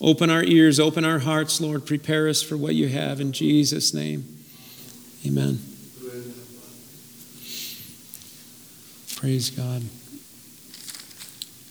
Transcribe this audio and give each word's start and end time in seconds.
Open 0.00 0.30
our 0.30 0.44
ears, 0.44 0.78
open 0.78 1.04
our 1.04 1.18
hearts, 1.18 1.60
Lord. 1.60 1.84
Prepare 1.84 2.28
us 2.28 2.40
for 2.42 2.56
what 2.56 2.74
you 2.74 2.88
have 2.88 3.20
in 3.20 3.32
Jesus' 3.32 3.92
name. 3.92 4.24
Amen. 5.26 5.58
Praise 9.16 9.50
God. 9.50 9.82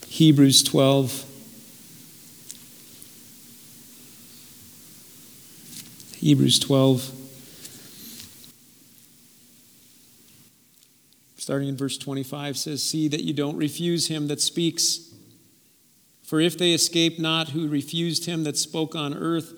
Hebrews 0.07 0.63
12. 0.63 1.23
Hebrews 6.17 6.59
12. 6.59 7.11
Starting 11.37 11.69
in 11.69 11.77
verse 11.77 11.97
25 11.97 12.57
says, 12.57 12.83
See 12.83 13.07
that 13.07 13.23
you 13.23 13.31
don't 13.31 13.55
refuse 13.55 14.09
him 14.09 14.27
that 14.27 14.41
speaks. 14.41 15.06
For 16.27 16.41
if 16.41 16.57
they 16.57 16.73
escape 16.73 17.17
not 17.19 17.49
who 17.49 17.69
refused 17.69 18.25
him 18.25 18.43
that 18.43 18.57
spoke 18.57 18.95
on 18.95 19.13
earth, 19.13 19.53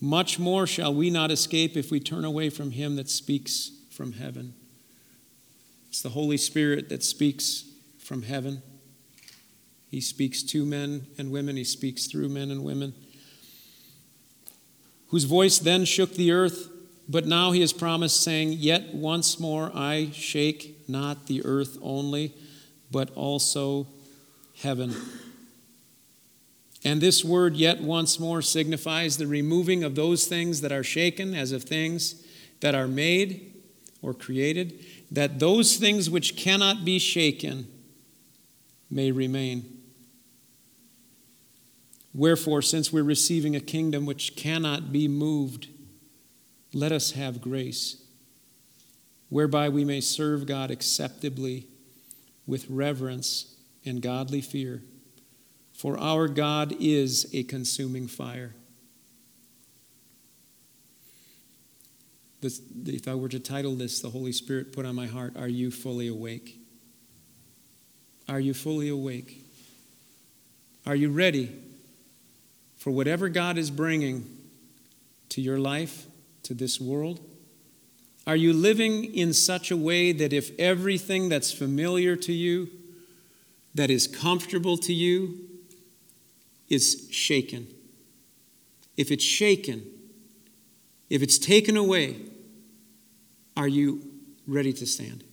much 0.00 0.38
more 0.38 0.66
shall 0.66 0.94
we 0.94 1.10
not 1.10 1.30
escape 1.30 1.76
if 1.76 1.90
we 1.90 2.00
turn 2.00 2.24
away 2.24 2.48
from 2.48 2.70
him 2.70 2.96
that 2.96 3.10
speaks 3.10 3.70
from 3.90 4.14
heaven. 4.14 4.54
It's 5.90 6.00
the 6.00 6.08
Holy 6.08 6.38
Spirit 6.38 6.88
that 6.88 7.04
speaks 7.04 7.64
from 7.98 8.22
heaven. 8.22 8.62
He 9.90 10.00
speaks 10.00 10.42
to 10.44 10.64
men 10.64 11.06
and 11.18 11.30
women, 11.30 11.54
he 11.54 11.64
speaks 11.64 12.06
through 12.06 12.30
men 12.30 12.50
and 12.50 12.64
women. 12.64 12.94
Whose 15.08 15.24
voice 15.24 15.58
then 15.58 15.84
shook 15.84 16.14
the 16.14 16.32
earth, 16.32 16.70
but 17.06 17.26
now 17.26 17.52
he 17.52 17.60
has 17.60 17.74
promised, 17.74 18.22
saying, 18.22 18.54
Yet 18.54 18.94
once 18.94 19.38
more 19.38 19.70
I 19.74 20.08
shake 20.14 20.88
not 20.88 21.26
the 21.26 21.44
earth 21.44 21.76
only, 21.82 22.34
but 22.90 23.10
also 23.10 23.86
heaven. 24.54 24.94
And 26.86 27.00
this 27.00 27.24
word, 27.24 27.56
yet 27.56 27.80
once 27.80 28.20
more, 28.20 28.40
signifies 28.40 29.16
the 29.16 29.26
removing 29.26 29.82
of 29.82 29.96
those 29.96 30.26
things 30.26 30.60
that 30.60 30.70
are 30.70 30.84
shaken, 30.84 31.34
as 31.34 31.50
of 31.50 31.64
things 31.64 32.24
that 32.60 32.76
are 32.76 32.86
made 32.86 33.54
or 34.02 34.14
created, 34.14 34.86
that 35.10 35.40
those 35.40 35.78
things 35.78 36.08
which 36.08 36.36
cannot 36.36 36.84
be 36.84 37.00
shaken 37.00 37.66
may 38.88 39.10
remain. 39.10 39.80
Wherefore, 42.14 42.62
since 42.62 42.92
we're 42.92 43.02
receiving 43.02 43.56
a 43.56 43.60
kingdom 43.60 44.06
which 44.06 44.36
cannot 44.36 44.92
be 44.92 45.08
moved, 45.08 45.66
let 46.72 46.92
us 46.92 47.10
have 47.10 47.40
grace, 47.40 48.00
whereby 49.28 49.68
we 49.68 49.84
may 49.84 50.00
serve 50.00 50.46
God 50.46 50.70
acceptably 50.70 51.66
with 52.46 52.70
reverence 52.70 53.56
and 53.84 54.00
godly 54.00 54.40
fear. 54.40 54.82
For 55.76 55.98
our 55.98 56.26
God 56.26 56.74
is 56.80 57.28
a 57.32 57.42
consuming 57.42 58.08
fire. 58.08 58.54
if 62.86 63.08
I 63.08 63.14
were 63.14 63.28
to 63.28 63.40
title 63.40 63.74
this, 63.74 64.00
The 64.00 64.10
Holy 64.10 64.30
Spirit 64.30 64.72
Put 64.72 64.86
on 64.86 64.94
My 64.94 65.06
Heart, 65.06 65.36
Are 65.36 65.48
You 65.48 65.72
Fully 65.72 66.06
Awake? 66.06 66.60
Are 68.28 68.40
you 68.40 68.54
fully 68.54 68.88
awake? 68.88 69.44
Are 70.84 70.96
you 70.96 71.10
ready 71.10 71.50
for 72.76 72.90
whatever 72.90 73.28
God 73.28 73.58
is 73.58 73.70
bringing 73.70 74.24
to 75.30 75.40
your 75.40 75.58
life, 75.58 76.06
to 76.44 76.54
this 76.54 76.80
world? 76.80 77.20
Are 78.26 78.36
you 78.36 78.52
living 78.52 79.04
in 79.14 79.32
such 79.32 79.70
a 79.70 79.76
way 79.76 80.12
that 80.12 80.32
if 80.32 80.50
everything 80.58 81.28
that's 81.28 81.52
familiar 81.52 82.16
to 82.16 82.32
you, 82.32 82.68
that 83.74 83.90
is 83.90 84.06
comfortable 84.06 84.76
to 84.78 84.92
you, 84.92 85.38
is 86.68 87.08
shaken, 87.10 87.68
if 88.96 89.10
it's 89.10 89.24
shaken, 89.24 89.84
if 91.08 91.22
it's 91.22 91.38
taken 91.38 91.76
away, 91.76 92.16
are 93.56 93.68
you 93.68 94.02
ready 94.46 94.72
to 94.72 94.86
stand? 94.86 95.24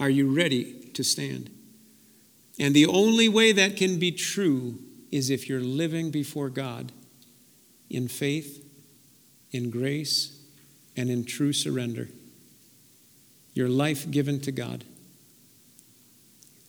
Are 0.00 0.10
you 0.10 0.34
ready 0.34 0.90
to 0.94 1.02
stand? 1.02 1.50
And 2.58 2.74
the 2.74 2.86
only 2.86 3.28
way 3.28 3.52
that 3.52 3.76
can 3.76 3.98
be 3.98 4.10
true 4.10 4.78
is 5.10 5.30
if 5.30 5.48
you're 5.48 5.60
living 5.60 6.10
before 6.10 6.50
God 6.50 6.92
in 7.88 8.08
faith, 8.08 8.64
in 9.52 9.70
grace, 9.70 10.38
and 10.96 11.08
in 11.08 11.24
true 11.24 11.52
surrender. 11.52 12.08
Your 13.54 13.68
life 13.68 14.10
given 14.10 14.40
to 14.40 14.52
God. 14.52 14.84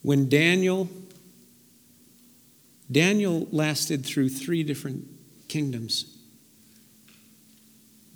When 0.02 0.30
Daniel 0.30 0.90
Daniel 2.92 3.48
lasted 3.52 4.06
through 4.06 4.30
three 4.30 4.64
different 4.64 5.06
kingdoms. 5.48 6.18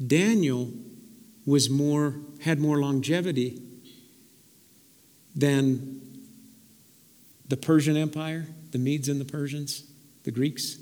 Daniel 0.05 0.71
was 1.45 1.69
more 1.69 2.15
had 2.41 2.59
more 2.59 2.79
longevity 2.79 3.61
than 5.35 6.01
the 7.47 7.57
Persian 7.57 7.95
Empire, 7.95 8.47
the 8.71 8.77
Medes 8.77 9.09
and 9.09 9.19
the 9.19 9.25
Persians, 9.25 9.83
the 10.23 10.31
Greeks. 10.31 10.77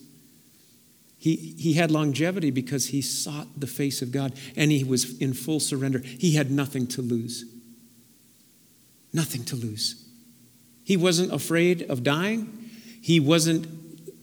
He, 1.18 1.36
he 1.36 1.74
had 1.74 1.92
longevity 1.92 2.50
because 2.50 2.88
he 2.88 3.02
sought 3.02 3.48
the 3.60 3.68
face 3.68 4.02
of 4.02 4.12
God 4.12 4.34
and 4.56 4.72
he 4.72 4.84
was 4.84 5.20
in 5.20 5.34
full 5.34 5.60
surrender. 5.60 6.00
He 6.00 6.36
had 6.36 6.50
nothing 6.50 6.88
to 6.88 7.02
lose. 7.02 7.46
Nothing 9.14 9.44
to 9.46 9.56
lose. 9.56 10.08
He 10.84 10.98
wasn't 10.98 11.32
afraid 11.32 11.84
of 11.84 12.04
dying. 12.04 12.70
He 13.02 13.20
wasn't 13.20 13.68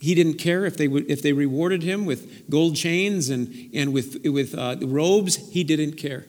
he 0.00 0.14
didn't 0.14 0.34
care 0.34 0.64
if 0.64 0.76
they, 0.76 0.86
if 0.86 1.22
they 1.22 1.32
rewarded 1.32 1.82
him 1.82 2.04
with 2.04 2.48
gold 2.48 2.76
chains 2.76 3.28
and, 3.28 3.70
and 3.75 3.92
with, 3.92 4.25
with 4.25 4.56
uh, 4.56 4.76
robes. 4.82 5.50
He 5.50 5.64
didn't 5.64 5.94
care. 5.94 6.26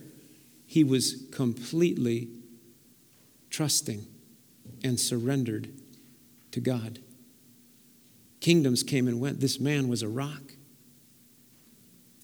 He 0.65 0.83
was 0.83 1.27
completely 1.31 2.29
trusting 3.49 4.05
and 4.83 4.99
surrendered 4.99 5.71
to 6.51 6.59
God. 6.59 6.99
Kingdoms 8.39 8.83
came 8.83 9.07
and 9.07 9.19
went. 9.19 9.39
This 9.39 9.59
man 9.59 9.87
was 9.87 10.01
a 10.01 10.07
rock. 10.07 10.53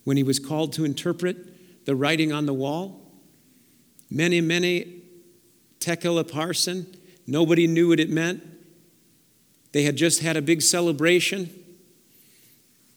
When 0.04 0.18
he 0.18 0.24
was 0.24 0.40
called 0.40 0.74
to 0.74 0.86
interpret 0.86 1.86
the 1.86 1.96
writing 1.96 2.32
on 2.32 2.46
the 2.46 2.54
wall, 2.54 3.12
mene, 4.10 4.46
mene 4.48 5.02
tekel 5.80 6.24
upharsin, 6.24 6.98
nobody 7.28 7.68
knew 7.68 7.90
what 7.90 8.00
it 8.00 8.10
meant. 8.10 8.44
They 9.76 9.84
had 9.84 9.98
just 9.98 10.22
had 10.22 10.38
a 10.38 10.42
big 10.42 10.62
celebration, 10.62 11.50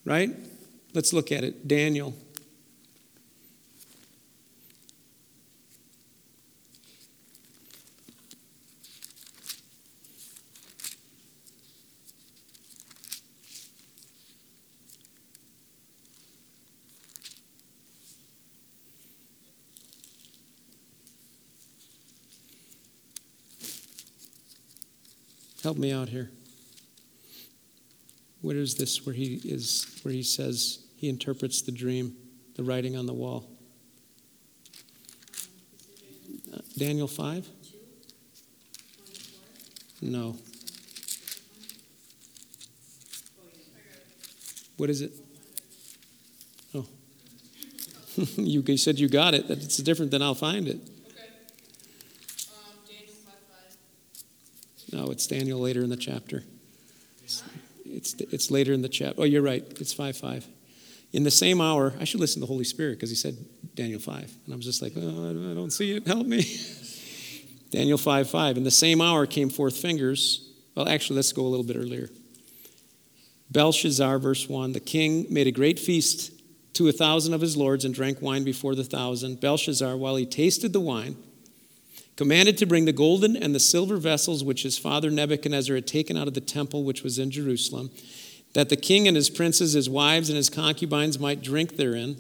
right? 0.05 0.31
Let's 0.95 1.13
look 1.13 1.33
at 1.33 1.43
it. 1.43 1.67
Daniel. 1.67 2.15
Help 25.65 25.77
me 25.77 25.91
out 25.91 26.09
here. 26.09 26.31
Where 28.41 28.57
is 28.57 28.77
this 28.77 29.05
where 29.05 29.15
he 29.15 29.41
is 29.45 30.01
where 30.03 30.15
he 30.15 30.23
says 30.23 30.85
he 30.97 31.09
interprets 31.09 31.63
the 31.63 31.73
dream, 31.73 32.17
the 32.55 32.63
writing 32.63 32.97
on 32.97 33.07
the 33.07 33.13
wall? 33.13 33.49
Uh, 36.53 36.59
Daniel 36.77 37.09
5? 37.09 37.49
No. 40.01 40.37
What 44.77 44.89
is 44.89 45.03
it? 45.03 45.13
Oh. 46.73 46.87
you 48.37 48.77
said 48.77 49.01
you 49.01 49.09
got 49.09 49.35
it. 49.35 49.51
It's 49.51 49.79
different 49.79 50.13
than 50.13 50.23
I'll 50.23 50.37
find 50.37 50.69
it. 50.69 50.79
No, 54.93 55.07
it's 55.11 55.27
Daniel 55.27 55.59
later 55.59 55.83
in 55.83 55.91
the 55.91 55.97
chapter. 55.97 56.45
It's, 58.15 58.33
it's 58.33 58.51
later 58.51 58.73
in 58.73 58.83
the 58.83 58.89
chapter. 58.89 59.23
Oh, 59.23 59.25
you're 59.25 59.43
right. 59.43 59.65
It's 59.81 59.93
5 59.93 60.17
5. 60.17 60.47
In 61.13 61.23
the 61.23 61.31
same 61.31 61.61
hour, 61.61 61.95
I 61.99 62.05
should 62.05 62.21
listen 62.21 62.41
to 62.41 62.47
the 62.47 62.53
Holy 62.53 62.65
Spirit 62.65 62.97
because 62.97 63.11
he 63.11 63.17
said 63.17 63.37
Daniel 63.75 64.01
5. 64.01 64.17
And 64.45 64.53
I 64.53 64.57
was 64.57 64.65
just 64.65 64.83
like, 64.83 64.93
oh, 64.97 65.31
I 65.31 65.55
don't 65.55 65.73
see 65.73 65.97
it. 65.97 66.07
Help 66.07 66.27
me. 66.27 66.45
Daniel 67.71 67.99
5 67.99 68.31
5. 68.31 68.57
In 68.57 68.65
the 68.65 68.71
same 68.71 69.01
hour 69.01 69.27
came 69.27 69.51
forth 69.51 69.77
fingers. 69.77 70.51
Well, 70.75 70.89
actually, 70.89 71.17
let's 71.17 71.33
go 71.33 71.43
a 71.43 71.49
little 71.49 71.67
bit 71.67 71.77
earlier. 71.77 72.09
Belshazzar, 73.51 74.19
verse 74.19 74.49
1 74.49 74.73
The 74.73 74.81
king 74.81 75.27
made 75.31 75.47
a 75.47 75.53
great 75.53 75.79
feast 75.79 76.33
to 76.75 76.89
a 76.89 76.93
thousand 76.93 77.35
of 77.35 77.41
his 77.41 77.57
lords 77.57 77.85
and 77.85 77.95
drank 77.95 78.23
wine 78.23 78.45
before 78.45 78.75
the 78.75 78.85
thousand. 78.85 79.41
Belshazzar, 79.41 79.97
while 79.97 80.17
he 80.17 80.27
tasted 80.27 80.73
the 80.73 80.81
wine, 80.81 81.17
commanded 82.19 82.59
to 82.59 82.67
bring 82.67 82.85
the 82.85 82.93
golden 82.93 83.37
and 83.37 83.55
the 83.55 83.61
silver 83.61 83.97
vessels 83.97 84.43
which 84.43 84.65
his 84.65 84.77
father 84.77 85.09
Nebuchadnezzar 85.09 85.77
had 85.77 85.87
taken 85.87 86.17
out 86.17 86.27
of 86.27 86.35
the 86.35 86.41
temple 86.41 86.83
which 86.83 87.05
was 87.05 87.17
in 87.17 87.31
Jerusalem, 87.31 87.93
that 88.55 88.71
the 88.71 88.77
king 88.77 89.07
and 89.07 89.17
his 89.17 89.31
princes, 89.31 89.75
his 89.75 89.89
wives, 89.89 90.29
and 90.29 90.37
his 90.37 90.51
concubines 90.51 91.21
might 91.21 91.43
drink 91.43 91.77
therein. 91.77 92.17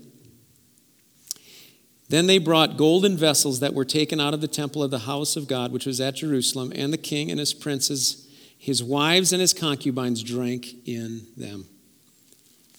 Then 2.08 2.28
they 2.28 2.38
brought 2.38 2.76
golden 2.76 3.16
vessels 3.16 3.58
that 3.58 3.74
were 3.74 3.84
taken 3.84 4.20
out 4.20 4.34
of 4.34 4.40
the 4.40 4.46
temple 4.46 4.84
of 4.84 4.92
the 4.92 5.00
house 5.00 5.34
of 5.34 5.48
God, 5.48 5.72
which 5.72 5.84
was 5.84 6.00
at 6.00 6.14
Jerusalem, 6.14 6.72
and 6.76 6.92
the 6.92 6.96
king 6.96 7.28
and 7.28 7.40
his 7.40 7.52
princes, 7.52 8.28
his 8.56 8.84
wives, 8.84 9.32
and 9.32 9.40
his 9.40 9.52
concubines 9.52 10.22
drank 10.22 10.76
in 10.86 11.26
them. 11.36 11.66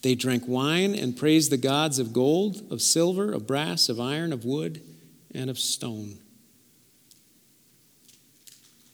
They 0.03 0.15
drank 0.15 0.47
wine 0.47 0.95
and 0.95 1.17
praised 1.17 1.51
the 1.51 1.57
gods 1.57 1.99
of 1.99 2.13
gold, 2.13 2.71
of 2.71 2.81
silver, 2.81 3.33
of 3.33 3.45
brass, 3.45 3.89
of 3.89 3.99
iron, 3.99 4.31
of 4.31 4.45
wood, 4.45 4.81
and 5.35 5.49
of 5.49 5.59
stone. 5.59 6.19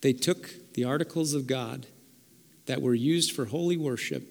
They 0.06 0.14
took 0.14 0.52
the 0.76 0.84
articles 0.84 1.34
of 1.34 1.48
God 1.48 1.88
that 2.68 2.80
were 2.80 2.94
used 2.94 3.32
for 3.32 3.46
holy 3.46 3.76
worship 3.76 4.22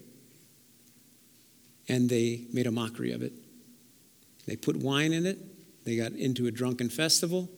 and 1.88 2.09
they 2.09 2.44
made 2.53 2.69
a 2.69 2.71
mockery 2.71 3.11
of 3.11 3.23
it. 3.23 3.32
They 4.47 4.55
put 4.55 4.76
wine 4.76 5.12
in 5.12 5.26
it, 5.26 5.37
they 5.85 5.97
got 5.97 6.12
into 6.12 6.47
a 6.47 6.53
drunken 6.53 6.91
festival, 6.91 7.49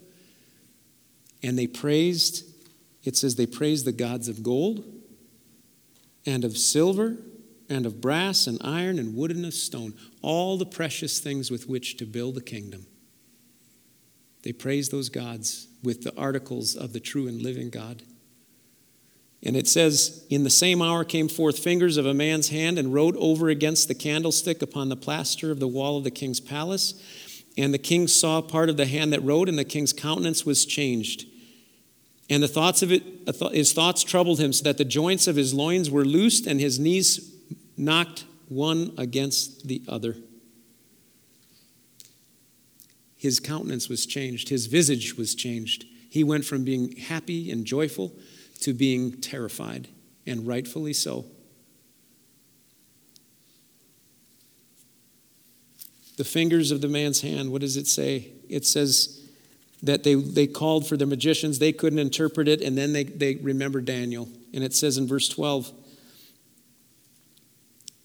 and 1.42 1.58
they 1.58 1.66
praised, 1.66 2.42
it 3.04 3.18
says 3.18 3.36
they 3.36 3.44
praised 3.44 3.84
the 3.84 3.92
gods 3.92 4.28
of 4.28 4.42
gold 4.42 4.82
and 6.24 6.42
of 6.42 6.56
silver 6.56 7.18
and 7.68 7.84
of 7.84 8.00
brass 8.00 8.46
and 8.46 8.58
iron 8.64 8.98
and 8.98 9.14
wood 9.14 9.30
and 9.30 9.44
of 9.44 9.52
stone, 9.52 9.92
all 10.22 10.56
the 10.56 10.64
precious 10.64 11.20
things 11.20 11.50
with 11.50 11.68
which 11.68 11.98
to 11.98 12.06
build 12.06 12.38
a 12.38 12.40
kingdom. 12.40 12.86
They 14.46 14.52
praised 14.52 14.92
those 14.92 15.08
gods 15.08 15.66
with 15.82 16.04
the 16.04 16.16
articles 16.16 16.76
of 16.76 16.92
the 16.92 17.00
true 17.00 17.26
and 17.26 17.42
living 17.42 17.68
God. 17.68 18.04
And 19.42 19.56
it 19.56 19.66
says, 19.66 20.24
In 20.30 20.44
the 20.44 20.50
same 20.50 20.80
hour 20.80 21.02
came 21.04 21.26
forth 21.26 21.58
fingers 21.58 21.96
of 21.96 22.06
a 22.06 22.14
man's 22.14 22.50
hand 22.50 22.78
and 22.78 22.94
wrote 22.94 23.16
over 23.18 23.48
against 23.48 23.88
the 23.88 23.94
candlestick 23.96 24.62
upon 24.62 24.88
the 24.88 24.94
plaster 24.94 25.50
of 25.50 25.58
the 25.58 25.66
wall 25.66 25.98
of 25.98 26.04
the 26.04 26.12
king's 26.12 26.38
palace. 26.38 26.94
And 27.58 27.74
the 27.74 27.78
king 27.78 28.06
saw 28.06 28.40
part 28.40 28.68
of 28.68 28.76
the 28.76 28.86
hand 28.86 29.12
that 29.12 29.24
wrote, 29.24 29.48
and 29.48 29.58
the 29.58 29.64
king's 29.64 29.92
countenance 29.92 30.46
was 30.46 30.64
changed. 30.64 31.26
And 32.30 32.40
the 32.40 32.46
thoughts 32.46 32.84
of 32.84 32.92
it, 32.92 33.02
his 33.52 33.72
thoughts 33.72 34.04
troubled 34.04 34.38
him, 34.38 34.52
so 34.52 34.62
that 34.62 34.78
the 34.78 34.84
joints 34.84 35.26
of 35.26 35.34
his 35.34 35.54
loins 35.54 35.90
were 35.90 36.04
loosed, 36.04 36.46
and 36.46 36.60
his 36.60 36.78
knees 36.78 37.34
knocked 37.76 38.26
one 38.46 38.94
against 38.96 39.66
the 39.66 39.82
other. 39.88 40.14
His 43.16 43.40
countenance 43.40 43.88
was 43.88 44.06
changed, 44.06 44.48
his 44.48 44.66
visage 44.66 45.16
was 45.16 45.34
changed. 45.34 45.84
He 46.08 46.24
went 46.24 46.44
from 46.44 46.64
being 46.64 46.96
happy 46.96 47.50
and 47.50 47.64
joyful 47.64 48.12
to 48.60 48.72
being 48.72 49.20
terrified, 49.20 49.88
and 50.26 50.46
rightfully 50.46 50.92
so. 50.92 51.26
The 56.16 56.24
fingers 56.24 56.70
of 56.70 56.80
the 56.80 56.88
man's 56.88 57.20
hand, 57.20 57.52
what 57.52 57.60
does 57.60 57.76
it 57.76 57.86
say? 57.86 58.32
It 58.48 58.64
says 58.64 59.20
that 59.82 60.02
they, 60.02 60.14
they 60.14 60.46
called 60.46 60.88
for 60.88 60.96
the 60.96 61.04
magicians, 61.04 61.58
they 61.58 61.72
couldn't 61.72 61.98
interpret 61.98 62.48
it, 62.48 62.62
and 62.62 62.76
then 62.76 62.92
they, 62.92 63.04
they 63.04 63.34
remembered 63.36 63.84
Daniel. 63.84 64.28
And 64.54 64.64
it 64.64 64.72
says 64.72 64.96
in 64.96 65.06
verse 65.06 65.28
12, 65.28 65.70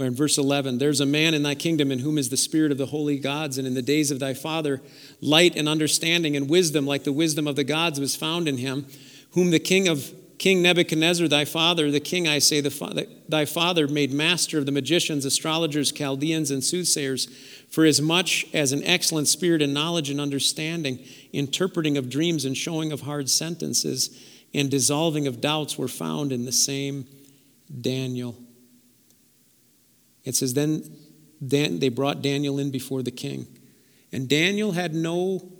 or 0.01 0.05
in 0.05 0.15
verse 0.15 0.37
11, 0.37 0.77
there's 0.77 0.99
a 0.99 1.05
man 1.05 1.33
in 1.33 1.43
thy 1.43 1.55
kingdom 1.55 1.91
in 1.91 1.99
whom 1.99 2.17
is 2.17 2.29
the 2.29 2.37
spirit 2.37 2.71
of 2.71 2.77
the 2.77 2.87
holy 2.87 3.19
gods, 3.19 3.57
and 3.57 3.67
in 3.67 3.73
the 3.73 3.81
days 3.81 4.11
of 4.11 4.19
thy 4.19 4.33
father, 4.33 4.81
light 5.21 5.55
and 5.55 5.69
understanding 5.69 6.35
and 6.35 6.49
wisdom, 6.49 6.85
like 6.85 7.03
the 7.03 7.13
wisdom 7.13 7.47
of 7.47 7.55
the 7.55 7.63
gods, 7.63 7.99
was 7.99 8.15
found 8.15 8.47
in 8.47 8.57
him, 8.57 8.87
whom 9.31 9.51
the 9.51 9.59
king 9.59 9.87
of 9.87 10.11
King 10.41 10.63
Nebuchadnezzar, 10.63 11.27
thy 11.27 11.45
father, 11.45 11.91
the 11.91 11.99
king, 11.99 12.27
I 12.27 12.39
say, 12.39 12.61
the, 12.61 13.07
thy 13.29 13.45
father 13.45 13.87
made 13.87 14.11
master 14.11 14.57
of 14.57 14.65
the 14.65 14.71
magicians, 14.71 15.23
astrologers, 15.23 15.91
Chaldeans, 15.91 16.49
and 16.49 16.63
soothsayers, 16.63 17.27
for 17.69 17.85
as 17.85 18.01
much 18.01 18.47
as 18.51 18.71
an 18.71 18.83
excellent 18.83 19.27
spirit 19.27 19.61
and 19.61 19.71
knowledge 19.71 20.09
and 20.09 20.19
understanding, 20.19 20.97
interpreting 21.31 21.95
of 21.95 22.09
dreams 22.09 22.43
and 22.43 22.57
showing 22.57 22.91
of 22.91 23.01
hard 23.01 23.29
sentences, 23.29 24.19
and 24.51 24.71
dissolving 24.71 25.27
of 25.27 25.41
doubts 25.41 25.77
were 25.77 25.87
found 25.87 26.31
in 26.31 26.45
the 26.45 26.51
same 26.51 27.05
Daniel. 27.79 28.35
It 30.23 30.35
says, 30.35 30.53
Then 30.53 30.83
Dan, 31.45 31.79
they 31.79 31.89
brought 31.89 32.21
Daniel 32.21 32.59
in 32.59 32.71
before 32.71 33.01
the 33.01 33.11
king. 33.11 33.47
And 34.11 34.27
Daniel 34.27 34.73
had 34.73 34.93
no 34.93 35.51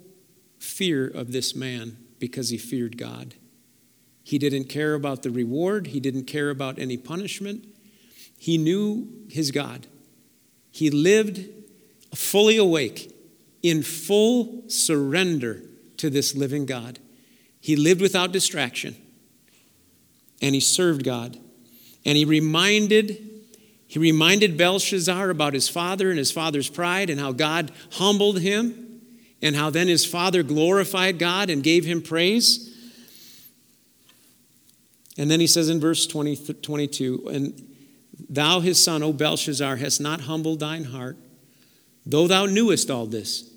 fear 0.58 1.06
of 1.06 1.32
this 1.32 1.56
man 1.56 1.96
because 2.18 2.50
he 2.50 2.58
feared 2.58 2.96
God. 2.96 3.34
He 4.22 4.38
didn't 4.38 4.64
care 4.64 4.94
about 4.94 5.22
the 5.22 5.30
reward, 5.30 5.88
he 5.88 6.00
didn't 6.00 6.24
care 6.24 6.50
about 6.50 6.78
any 6.78 6.96
punishment. 6.96 7.66
He 8.38 8.58
knew 8.58 9.08
his 9.28 9.50
God. 9.50 9.86
He 10.70 10.90
lived 10.90 11.48
fully 12.14 12.56
awake, 12.56 13.12
in 13.62 13.82
full 13.82 14.64
surrender 14.68 15.62
to 15.96 16.10
this 16.10 16.34
living 16.34 16.66
God. 16.66 16.98
He 17.60 17.76
lived 17.76 18.00
without 18.00 18.32
distraction, 18.32 18.96
and 20.40 20.54
he 20.54 20.60
served 20.60 21.04
God. 21.04 21.38
And 22.04 22.16
he 22.16 22.24
reminded 22.24 23.31
he 23.92 23.98
reminded 23.98 24.56
Belshazzar 24.56 25.28
about 25.28 25.52
his 25.52 25.68
father 25.68 26.08
and 26.08 26.16
his 26.16 26.32
father's 26.32 26.70
pride 26.70 27.10
and 27.10 27.20
how 27.20 27.30
God 27.32 27.70
humbled 27.90 28.40
him 28.40 29.02
and 29.42 29.54
how 29.54 29.68
then 29.68 29.86
his 29.86 30.06
father 30.06 30.42
glorified 30.42 31.18
God 31.18 31.50
and 31.50 31.62
gave 31.62 31.84
him 31.84 32.00
praise. 32.00 32.74
And 35.18 35.30
then 35.30 35.40
he 35.40 35.46
says 35.46 35.68
in 35.68 35.78
verse 35.78 36.06
20, 36.06 36.54
22, 36.62 37.28
And 37.30 37.76
thou, 38.30 38.60
his 38.60 38.82
son, 38.82 39.02
O 39.02 39.12
Belshazzar, 39.12 39.76
hast 39.76 40.00
not 40.00 40.22
humbled 40.22 40.60
thine 40.60 40.84
heart, 40.84 41.18
though 42.06 42.26
thou 42.26 42.46
knewest 42.46 42.90
all 42.90 43.04
this. 43.04 43.51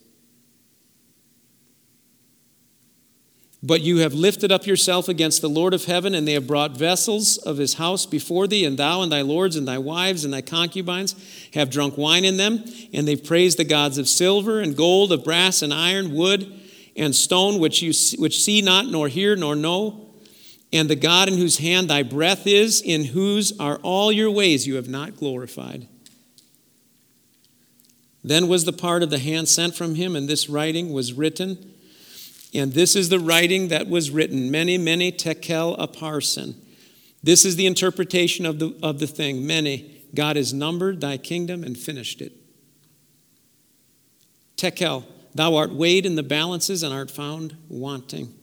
But 3.63 3.81
you 3.81 3.97
have 3.97 4.13
lifted 4.13 4.51
up 4.51 4.67
yourself 4.67 5.09
against 5.09 5.41
the 5.41 5.49
Lord 5.49 5.73
of 5.73 5.85
heaven, 5.85 6.13
and 6.13 6.27
they 6.27 6.33
have 6.33 6.45
brought 6.45 6.77
vessels 6.77 7.37
of 7.37 7.57
his 7.57 7.75
house 7.75 8.05
before 8.05 8.47
thee, 8.47 8.63
and 8.65 8.77
thou 8.77 9.01
and 9.01 9.11
thy 9.11 9.21
lords 9.21 9.55
and 9.55 9.67
thy 9.67 9.77
wives 9.77 10.23
and 10.23 10.33
thy 10.33 10.41
concubines 10.41 11.15
have 11.53 11.69
drunk 11.69 11.97
wine 11.97 12.25
in 12.25 12.37
them, 12.37 12.63
and 12.93 13.07
they've 13.07 13.23
praised 13.23 13.57
the 13.57 13.63
gods 13.63 13.97
of 13.97 14.07
silver 14.07 14.59
and 14.59 14.77
gold, 14.77 15.11
of 15.11 15.23
brass 15.23 15.61
and 15.61 15.73
iron, 15.73 16.13
wood 16.13 16.51
and 16.95 17.15
stone, 17.15 17.59
which 17.59 17.81
you 17.81 17.91
which 18.19 18.41
see 18.41 18.61
not, 18.61 18.87
nor 18.87 19.07
hear, 19.07 19.35
nor 19.35 19.55
know 19.55 20.05
and 20.75 20.89
the 20.89 20.95
God 20.95 21.29
in 21.29 21.37
whose 21.37 21.59
hand 21.59 21.89
thy 21.89 22.03
breath 22.03 22.45
is, 22.45 22.81
in 22.81 23.05
whose 23.05 23.57
are 23.59 23.77
all 23.77 24.11
your 24.11 24.29
ways 24.29 24.67
you 24.67 24.75
have 24.75 24.89
not 24.89 25.15
glorified. 25.15 25.87
Then 28.23 28.49
was 28.49 28.65
the 28.65 28.73
part 28.73 29.01
of 29.01 29.09
the 29.09 29.19
hand 29.19 29.47
sent 29.47 29.75
from 29.75 29.95
him, 29.95 30.17
and 30.17 30.27
this 30.27 30.49
writing 30.49 30.91
was 30.91 31.13
written. 31.13 31.74
And 32.57 32.73
this 32.73 32.95
is 32.95 33.09
the 33.09 33.19
writing 33.19 33.67
that 33.67 33.87
was 33.87 34.11
written 34.11 34.49
mene, 34.49 34.83
mene 34.83 35.11
tekel 35.11 35.77
upharsin. 35.77 36.55
This 37.21 37.43
is 37.43 37.55
the 37.55 37.65
interpretation 37.65 38.45
of 38.45 38.59
the, 38.59 38.77
of 38.81 38.99
the 38.99 39.07
thing. 39.07 39.45
Mene. 39.45 39.91
God 40.13 40.37
has 40.37 40.53
numbered 40.53 41.01
thy 41.01 41.17
kingdom 41.17 41.63
and 41.63 41.77
finished 41.77 42.21
it. 42.21 42.33
Tekel, 44.55 45.03
thou 45.33 45.55
art 45.55 45.73
weighed 45.73 46.05
in 46.05 46.15
the 46.15 46.23
balances 46.23 46.83
and 46.83 46.93
art 46.93 47.11
found 47.11 47.57
wanting. 47.67 48.33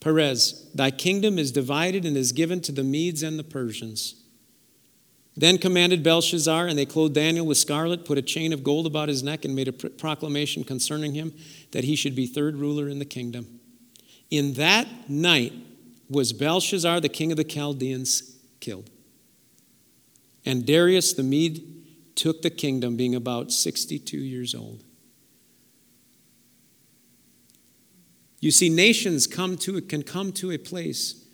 Peres, 0.00 0.68
thy 0.74 0.90
kingdom 0.90 1.38
is 1.38 1.52
divided 1.52 2.04
and 2.04 2.16
is 2.16 2.32
given 2.32 2.60
to 2.62 2.72
the 2.72 2.84
Medes 2.84 3.22
and 3.22 3.38
the 3.38 3.44
Persians. 3.44 4.14
Then 5.38 5.56
commanded 5.56 6.02
Belshazzar, 6.02 6.66
and 6.66 6.76
they 6.76 6.84
clothed 6.84 7.14
Daniel 7.14 7.46
with 7.46 7.58
scarlet, 7.58 8.04
put 8.04 8.18
a 8.18 8.22
chain 8.22 8.52
of 8.52 8.64
gold 8.64 8.86
about 8.86 9.08
his 9.08 9.22
neck, 9.22 9.44
and 9.44 9.54
made 9.54 9.68
a 9.68 9.72
proclamation 9.72 10.64
concerning 10.64 11.14
him 11.14 11.32
that 11.70 11.84
he 11.84 11.94
should 11.94 12.16
be 12.16 12.26
third 12.26 12.56
ruler 12.56 12.88
in 12.88 12.98
the 12.98 13.04
kingdom. 13.04 13.60
In 14.32 14.54
that 14.54 14.88
night 15.08 15.52
was 16.10 16.32
Belshazzar, 16.32 16.98
the 16.98 17.08
king 17.08 17.30
of 17.30 17.36
the 17.36 17.44
Chaldeans, 17.44 18.36
killed. 18.58 18.90
And 20.44 20.66
Darius 20.66 21.12
the 21.12 21.22
Mede 21.22 21.84
took 22.16 22.42
the 22.42 22.50
kingdom, 22.50 22.96
being 22.96 23.14
about 23.14 23.52
62 23.52 24.16
years 24.16 24.56
old. 24.56 24.82
You 28.40 28.50
see, 28.50 28.68
nations 28.68 29.28
come 29.28 29.56
to, 29.58 29.80
can 29.82 30.02
come 30.02 30.32
to 30.32 30.50
a 30.50 30.58
place 30.58 31.24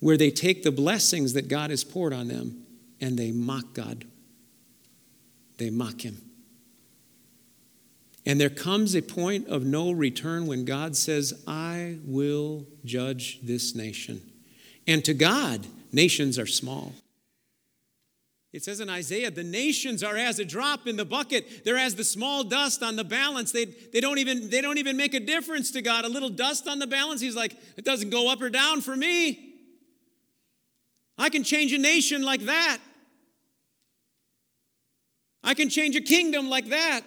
where 0.00 0.16
they 0.16 0.32
take 0.32 0.64
the 0.64 0.72
blessings 0.72 1.32
that 1.34 1.46
God 1.46 1.70
has 1.70 1.84
poured 1.84 2.12
on 2.12 2.26
them 2.26 2.65
and 3.00 3.18
they 3.18 3.32
mock 3.32 3.74
God. 3.74 4.04
They 5.58 5.70
mock 5.70 6.02
Him. 6.02 6.22
And 8.24 8.40
there 8.40 8.50
comes 8.50 8.94
a 8.96 9.02
point 9.02 9.46
of 9.46 9.64
no 9.64 9.92
return 9.92 10.46
when 10.46 10.64
God 10.64 10.96
says, 10.96 11.44
I 11.46 11.98
will 12.04 12.66
judge 12.84 13.40
this 13.42 13.74
nation. 13.74 14.20
And 14.86 15.04
to 15.04 15.14
God, 15.14 15.66
nations 15.92 16.38
are 16.38 16.46
small. 16.46 16.92
It 18.52 18.64
says 18.64 18.80
in 18.80 18.88
Isaiah, 18.88 19.30
the 19.30 19.44
nations 19.44 20.02
are 20.02 20.16
as 20.16 20.38
a 20.38 20.44
drop 20.44 20.86
in 20.86 20.96
the 20.96 21.04
bucket. 21.04 21.64
They're 21.64 21.76
as 21.76 21.94
the 21.94 22.04
small 22.04 22.42
dust 22.42 22.82
on 22.82 22.96
the 22.96 23.04
balance. 23.04 23.52
They, 23.52 23.66
they, 23.66 24.00
don't 24.00 24.18
even, 24.18 24.50
they 24.50 24.60
don't 24.60 24.78
even 24.78 24.96
make 24.96 25.14
a 25.14 25.20
difference 25.20 25.70
to 25.72 25.82
God. 25.82 26.04
A 26.04 26.08
little 26.08 26.30
dust 26.30 26.66
on 26.66 26.78
the 26.78 26.86
balance, 26.86 27.20
He's 27.20 27.36
like, 27.36 27.54
it 27.76 27.84
doesn't 27.84 28.10
go 28.10 28.32
up 28.32 28.40
or 28.40 28.48
down 28.48 28.80
for 28.80 28.96
me. 28.96 29.45
I 31.18 31.28
can 31.28 31.44
change 31.44 31.72
a 31.72 31.78
nation 31.78 32.22
like 32.22 32.42
that. 32.42 32.78
I 35.42 35.54
can 35.54 35.68
change 35.68 35.96
a 35.96 36.00
kingdom 36.00 36.50
like 36.50 36.68
that. 36.70 37.02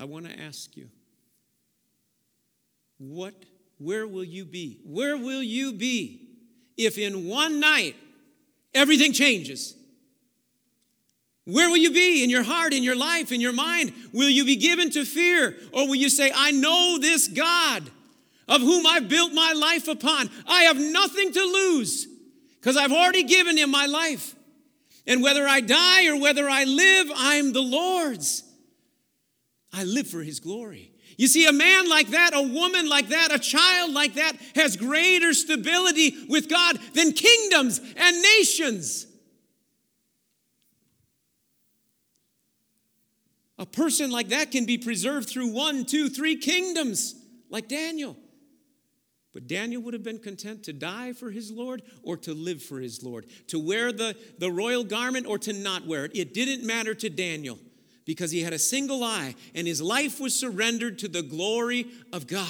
I 0.00 0.04
want 0.04 0.26
to 0.26 0.40
ask 0.40 0.76
you 0.76 0.88
what 2.98 3.34
where 3.78 4.06
will 4.06 4.24
you 4.24 4.44
be? 4.44 4.80
Where 4.84 5.16
will 5.16 5.42
you 5.42 5.72
be 5.72 6.28
if 6.76 6.98
in 6.98 7.26
one 7.28 7.60
night 7.60 7.96
everything 8.74 9.12
changes? 9.12 9.74
Where 11.44 11.70
will 11.70 11.78
you 11.78 11.92
be 11.92 12.22
in 12.22 12.28
your 12.28 12.42
heart, 12.42 12.74
in 12.74 12.82
your 12.82 12.96
life, 12.96 13.32
in 13.32 13.40
your 13.40 13.54
mind? 13.54 13.92
Will 14.12 14.28
you 14.28 14.44
be 14.44 14.56
given 14.56 14.90
to 14.90 15.04
fear? 15.04 15.56
Or 15.72 15.88
will 15.88 15.94
you 15.94 16.10
say, 16.10 16.30
I 16.34 16.50
know 16.50 16.98
this 17.00 17.26
God 17.26 17.90
of 18.48 18.60
whom 18.60 18.86
I've 18.86 19.08
built 19.08 19.32
my 19.32 19.52
life 19.52 19.88
upon? 19.88 20.30
I 20.46 20.62
have 20.62 20.78
nothing 20.78 21.32
to 21.32 21.42
lose 21.42 22.06
because 22.60 22.76
I've 22.76 22.92
already 22.92 23.24
given 23.24 23.56
him 23.56 23.70
my 23.70 23.86
life. 23.86 24.34
And 25.06 25.22
whether 25.22 25.46
I 25.46 25.60
die 25.60 26.08
or 26.08 26.20
whether 26.20 26.48
I 26.48 26.64
live, 26.64 27.10
I'm 27.14 27.52
the 27.52 27.62
Lord's. 27.62 28.42
I 29.72 29.84
live 29.84 30.08
for 30.08 30.22
his 30.22 30.40
glory. 30.40 30.92
You 31.16 31.26
see, 31.26 31.46
a 31.46 31.52
man 31.52 31.88
like 31.88 32.08
that, 32.10 32.30
a 32.32 32.42
woman 32.42 32.88
like 32.88 33.08
that, 33.08 33.34
a 33.34 33.38
child 33.38 33.92
like 33.92 34.14
that 34.14 34.36
has 34.54 34.76
greater 34.76 35.34
stability 35.34 36.14
with 36.28 36.48
God 36.48 36.78
than 36.94 37.12
kingdoms 37.12 37.80
and 37.96 38.22
nations. 38.22 39.06
A 43.58 43.66
person 43.66 44.12
like 44.12 44.28
that 44.28 44.52
can 44.52 44.64
be 44.64 44.78
preserved 44.78 45.28
through 45.28 45.48
one, 45.48 45.84
two, 45.84 46.08
three 46.08 46.36
kingdoms, 46.36 47.16
like 47.50 47.66
Daniel. 47.66 48.16
But 49.34 49.46
Daniel 49.46 49.82
would 49.82 49.94
have 49.94 50.02
been 50.02 50.18
content 50.18 50.64
to 50.64 50.72
die 50.72 51.12
for 51.12 51.30
his 51.30 51.50
Lord 51.50 51.82
or 52.02 52.16
to 52.18 52.32
live 52.32 52.62
for 52.62 52.80
his 52.80 53.02
Lord, 53.02 53.26
to 53.48 53.58
wear 53.58 53.92
the, 53.92 54.16
the 54.38 54.50
royal 54.50 54.84
garment 54.84 55.26
or 55.26 55.38
to 55.40 55.52
not 55.52 55.86
wear 55.86 56.06
it. 56.06 56.12
It 56.14 56.32
didn't 56.32 56.66
matter 56.66 56.94
to 56.94 57.10
Daniel 57.10 57.58
because 58.06 58.30
he 58.30 58.42
had 58.42 58.54
a 58.54 58.58
single 58.58 59.04
eye 59.04 59.34
and 59.54 59.66
his 59.66 59.82
life 59.82 60.18
was 60.18 60.34
surrendered 60.34 60.98
to 61.00 61.08
the 61.08 61.22
glory 61.22 61.86
of 62.12 62.26
God. 62.26 62.46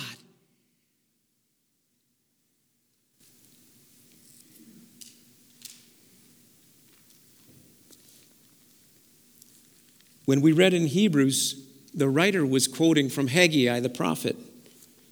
When 10.26 10.42
we 10.42 10.52
read 10.52 10.74
in 10.74 10.86
Hebrews, 10.86 11.66
the 11.94 12.08
writer 12.08 12.44
was 12.44 12.68
quoting 12.68 13.08
from 13.08 13.28
Haggai 13.28 13.80
the 13.80 13.88
prophet. 13.88 14.36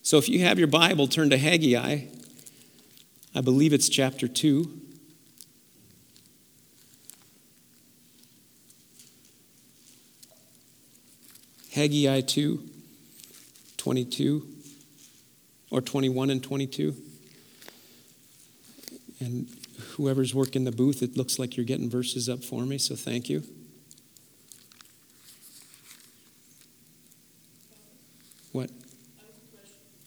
So 0.06 0.18
if 0.18 0.28
you 0.28 0.38
have 0.44 0.56
your 0.56 0.68
Bible, 0.68 1.08
turn 1.08 1.30
to 1.30 1.36
Haggai. 1.36 2.02
I 3.34 3.40
believe 3.40 3.72
it's 3.72 3.88
chapter 3.88 4.28
2. 4.28 4.82
Haggai 11.72 12.20
2, 12.20 12.62
22, 13.78 14.46
or 15.72 15.80
21 15.80 16.30
and 16.30 16.40
22. 16.40 16.94
And 19.18 19.48
whoever's 19.96 20.32
working 20.32 20.62
the 20.62 20.70
booth, 20.70 21.02
it 21.02 21.16
looks 21.16 21.40
like 21.40 21.56
you're 21.56 21.66
getting 21.66 21.90
verses 21.90 22.28
up 22.28 22.44
for 22.44 22.64
me, 22.64 22.78
so 22.78 22.94
thank 22.94 23.28
you. 23.28 23.42
What? 28.52 28.70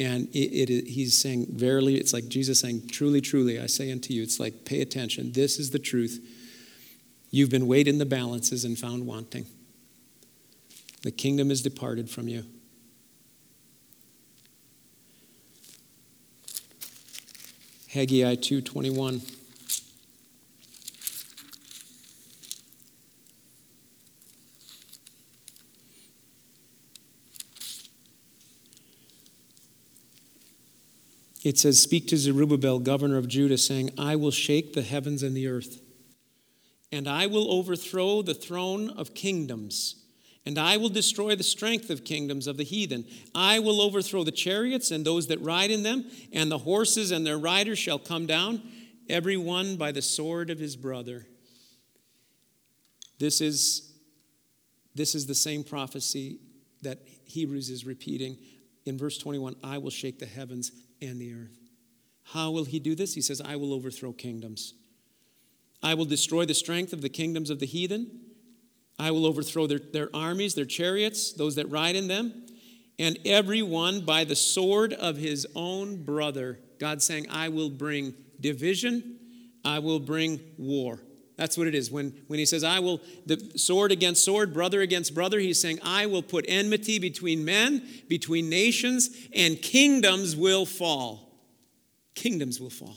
And 0.00 0.28
it, 0.28 0.70
it, 0.70 0.88
he's 0.88 1.18
saying, 1.18 1.46
verily, 1.50 1.96
it's 1.96 2.12
like 2.12 2.28
Jesus 2.28 2.60
saying, 2.60 2.88
truly, 2.88 3.20
truly, 3.20 3.60
I 3.60 3.66
say 3.66 3.90
unto 3.90 4.14
you, 4.14 4.22
it's 4.22 4.38
like, 4.38 4.64
pay 4.64 4.80
attention. 4.80 5.32
This 5.32 5.58
is 5.58 5.70
the 5.70 5.78
truth. 5.78 6.24
You've 7.30 7.50
been 7.50 7.66
weighed 7.66 7.88
in 7.88 7.98
the 7.98 8.06
balances 8.06 8.64
and 8.64 8.78
found 8.78 9.06
wanting. 9.06 9.46
The 11.02 11.10
kingdom 11.10 11.50
is 11.50 11.62
departed 11.62 12.08
from 12.08 12.28
you. 12.28 12.44
Haggai 17.88 18.36
2:21. 18.36 19.47
It 31.48 31.56
says, 31.56 31.80
Speak 31.80 32.06
to 32.08 32.18
Zerubbabel, 32.18 32.78
governor 32.78 33.16
of 33.16 33.26
Judah, 33.26 33.56
saying, 33.56 33.92
I 33.96 34.16
will 34.16 34.30
shake 34.30 34.74
the 34.74 34.82
heavens 34.82 35.22
and 35.22 35.34
the 35.34 35.46
earth, 35.46 35.80
and 36.92 37.08
I 37.08 37.26
will 37.26 37.50
overthrow 37.50 38.20
the 38.20 38.34
throne 38.34 38.90
of 38.90 39.14
kingdoms 39.14 39.94
and 40.44 40.58
I 40.58 40.78
will 40.78 40.88
destroy 40.88 41.36
the 41.36 41.42
strength 41.42 41.90
of 41.90 42.04
kingdoms 42.04 42.46
of 42.46 42.56
the 42.56 42.64
heathen. 42.64 43.04
I 43.34 43.58
will 43.58 43.82
overthrow 43.82 44.24
the 44.24 44.32
chariots 44.32 44.90
and 44.90 45.04
those 45.04 45.26
that 45.26 45.42
ride 45.42 45.70
in 45.70 45.82
them, 45.82 46.10
and 46.32 46.50
the 46.50 46.56
horses 46.56 47.10
and 47.10 47.26
their 47.26 47.36
riders 47.36 47.78
shall 47.78 47.98
come 47.98 48.24
down, 48.24 48.62
every 49.10 49.36
one 49.36 49.76
by 49.76 49.92
the 49.92 50.00
sword 50.00 50.48
of 50.48 50.58
his 50.58 50.74
brother. 50.74 51.26
This 53.18 53.42
is, 53.42 53.92
this 54.94 55.14
is 55.14 55.26
the 55.26 55.34
same 55.34 55.64
prophecy 55.64 56.38
that 56.80 57.00
Hebrews 57.26 57.68
is 57.68 57.84
repeating 57.84 58.38
in 58.86 58.96
verse 58.96 59.18
21 59.18 59.54
I 59.62 59.76
will 59.76 59.90
shake 59.90 60.18
the 60.18 60.24
heavens 60.24 60.72
and 61.00 61.20
the 61.20 61.34
earth. 61.34 61.58
How 62.32 62.50
will 62.50 62.64
he 62.64 62.78
do 62.78 62.94
this? 62.94 63.14
He 63.14 63.22
says, 63.22 63.40
I 63.40 63.56
will 63.56 63.72
overthrow 63.72 64.12
kingdoms. 64.12 64.74
I 65.82 65.94
will 65.94 66.04
destroy 66.04 66.44
the 66.44 66.54
strength 66.54 66.92
of 66.92 67.02
the 67.02 67.08
kingdoms 67.08 67.50
of 67.50 67.60
the 67.60 67.66
heathen. 67.66 68.20
I 68.98 69.12
will 69.12 69.26
overthrow 69.26 69.66
their, 69.66 69.78
their 69.78 70.10
armies, 70.14 70.54
their 70.54 70.64
chariots, 70.64 71.32
those 71.32 71.54
that 71.54 71.70
ride 71.70 71.94
in 71.96 72.08
them, 72.08 72.46
and 72.98 73.18
every 73.24 73.62
one 73.62 74.00
by 74.00 74.24
the 74.24 74.34
sword 74.34 74.92
of 74.92 75.16
his 75.16 75.46
own 75.54 76.02
brother. 76.04 76.58
God 76.80 77.00
saying, 77.00 77.26
I 77.30 77.48
will 77.48 77.70
bring 77.70 78.14
division, 78.40 79.18
I 79.64 79.78
will 79.78 80.00
bring 80.00 80.40
war. 80.56 81.00
That's 81.38 81.56
what 81.56 81.68
it 81.68 81.74
is. 81.74 81.88
When, 81.88 82.12
when 82.26 82.40
he 82.40 82.44
says, 82.44 82.64
I 82.64 82.80
will, 82.80 83.00
the 83.24 83.52
sword 83.56 83.92
against 83.92 84.24
sword, 84.24 84.52
brother 84.52 84.80
against 84.80 85.14
brother, 85.14 85.38
he's 85.38 85.60
saying, 85.60 85.78
I 85.84 86.06
will 86.06 86.22
put 86.22 86.44
enmity 86.48 86.98
between 86.98 87.44
men, 87.44 87.86
between 88.08 88.50
nations, 88.50 89.08
and 89.32 89.62
kingdoms 89.62 90.34
will 90.34 90.66
fall. 90.66 91.32
Kingdoms 92.16 92.60
will 92.60 92.70
fall. 92.70 92.96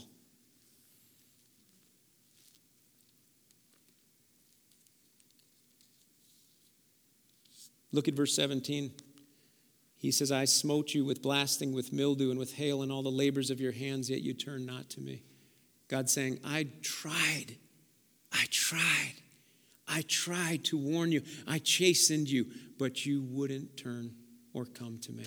Look 7.91 8.07
at 8.07 8.15
verse 8.15 8.36
17. 8.36 8.91
He 9.98 10.10
says, 10.10 10.31
I 10.31 10.45
smote 10.45 10.95
you 10.95 11.05
with 11.05 11.21
blasting, 11.21 11.74
with 11.74 11.93
mildew, 11.93 12.31
and 12.31 12.39
with 12.39 12.53
hail, 12.55 12.81
and 12.81 12.91
all 12.91 13.03
the 13.03 13.12
labors 13.12 13.51
of 13.51 13.62
your 13.62 13.74
hands, 13.74 14.10
yet 14.10 14.21
you 14.21 14.33
turn 14.33 14.65
not 14.65 14.89
to 14.91 15.00
me. 15.00 15.21
God 15.88 16.10
saying, 16.10 16.39
I 16.43 16.69
tried. 16.81 17.57
I 18.31 18.45
tried. 18.50 19.13
I 19.88 20.03
tried 20.07 20.63
to 20.65 20.77
warn 20.77 21.11
you. 21.11 21.21
I 21.47 21.59
chastened 21.59 22.29
you, 22.29 22.45
but 22.77 23.05
you 23.05 23.21
wouldn't 23.21 23.77
turn 23.77 24.13
or 24.53 24.65
come 24.65 25.00
to 25.00 25.11
me. 25.11 25.25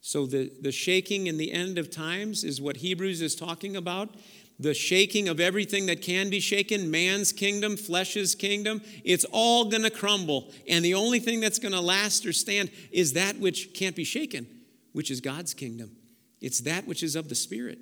So, 0.00 0.26
the, 0.26 0.50
the 0.60 0.72
shaking 0.72 1.26
in 1.26 1.36
the 1.36 1.52
end 1.52 1.78
of 1.78 1.90
times 1.90 2.42
is 2.42 2.60
what 2.60 2.78
Hebrews 2.78 3.20
is 3.20 3.34
talking 3.34 3.76
about 3.76 4.14
the 4.60 4.74
shaking 4.74 5.26
of 5.26 5.40
everything 5.40 5.86
that 5.86 6.02
can 6.02 6.28
be 6.28 6.38
shaken, 6.38 6.90
man's 6.90 7.32
kingdom, 7.32 7.78
flesh's 7.78 8.34
kingdom, 8.34 8.82
it's 9.04 9.24
all 9.32 9.64
going 9.70 9.82
to 9.82 9.90
crumble. 9.90 10.52
And 10.68 10.84
the 10.84 10.92
only 10.92 11.18
thing 11.18 11.40
that's 11.40 11.58
going 11.58 11.72
to 11.72 11.80
last 11.80 12.26
or 12.26 12.34
stand 12.34 12.70
is 12.92 13.14
that 13.14 13.38
which 13.38 13.72
can't 13.72 13.96
be 13.96 14.04
shaken, 14.04 14.46
which 14.92 15.10
is 15.10 15.22
God's 15.22 15.54
kingdom. 15.54 15.96
It's 16.42 16.60
that 16.60 16.86
which 16.86 17.02
is 17.02 17.16
of 17.16 17.30
the 17.30 17.34
Spirit. 17.34 17.78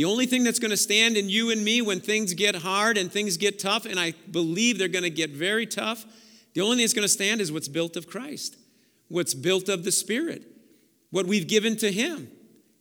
The 0.00 0.06
only 0.06 0.24
thing 0.24 0.44
that's 0.44 0.58
going 0.58 0.70
to 0.70 0.78
stand 0.78 1.18
in 1.18 1.28
you 1.28 1.50
and 1.50 1.62
me 1.62 1.82
when 1.82 2.00
things 2.00 2.32
get 2.32 2.54
hard 2.54 2.96
and 2.96 3.12
things 3.12 3.36
get 3.36 3.58
tough, 3.58 3.84
and 3.84 4.00
I 4.00 4.14
believe 4.30 4.78
they're 4.78 4.88
going 4.88 5.02
to 5.02 5.10
get 5.10 5.28
very 5.28 5.66
tough, 5.66 6.06
the 6.54 6.62
only 6.62 6.76
thing 6.76 6.84
that's 6.84 6.94
going 6.94 7.04
to 7.04 7.08
stand 7.10 7.42
is 7.42 7.52
what's 7.52 7.68
built 7.68 7.98
of 7.98 8.06
Christ, 8.06 8.56
what's 9.08 9.34
built 9.34 9.68
of 9.68 9.84
the 9.84 9.92
Spirit, 9.92 10.44
what 11.10 11.26
we've 11.26 11.46
given 11.46 11.76
to 11.76 11.92
Him. 11.92 12.30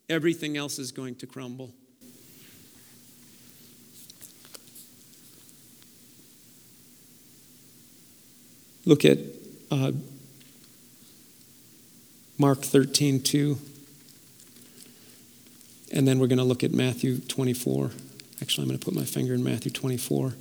Everything 0.08 0.56
else 0.56 0.80
is 0.80 0.94
going 0.94 1.16
to 1.16 1.28
crumble. 1.28 1.74
look 8.86 9.04
at 9.04 9.18
uh, 9.72 9.92
Mark 12.38 12.60
13, 12.60 13.22
2. 13.22 13.58
And 15.92 16.08
then 16.08 16.20
we're 16.20 16.28
going 16.28 16.38
to 16.38 16.44
look 16.44 16.64
at 16.64 16.72
Matthew 16.72 17.18
24. 17.18 17.92
Actually, 18.42 18.64
I'm 18.64 18.68
going 18.70 18.80
to 18.80 18.86
put 18.86 18.94
my 18.94 19.04
finger 19.04 19.34
in 19.34 19.44
Matthew 19.44 19.72
24. 19.72 20.34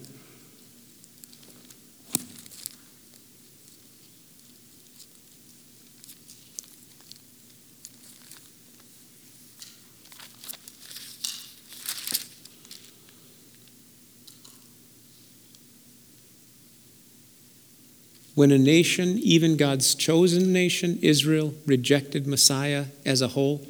When 18.39 18.53
a 18.53 18.59
nation, 18.59 19.19
even 19.19 19.57
God's 19.57 19.97
chosen 19.97 20.53
nation, 20.53 21.01
Israel, 21.03 21.55
rejected 21.67 22.29
Messiah 22.29 22.85
as 23.05 23.21
a 23.21 23.27
whole, 23.27 23.67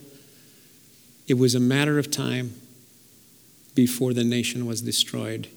it 1.29 1.39
was 1.39 1.55
a 1.55 1.61
matter 1.61 1.99
of 1.99 2.11
time 2.11 2.55
before 3.75 4.15
the 4.15 4.25
nation 4.25 4.67
was 4.67 4.83
destroyed. 4.83 5.49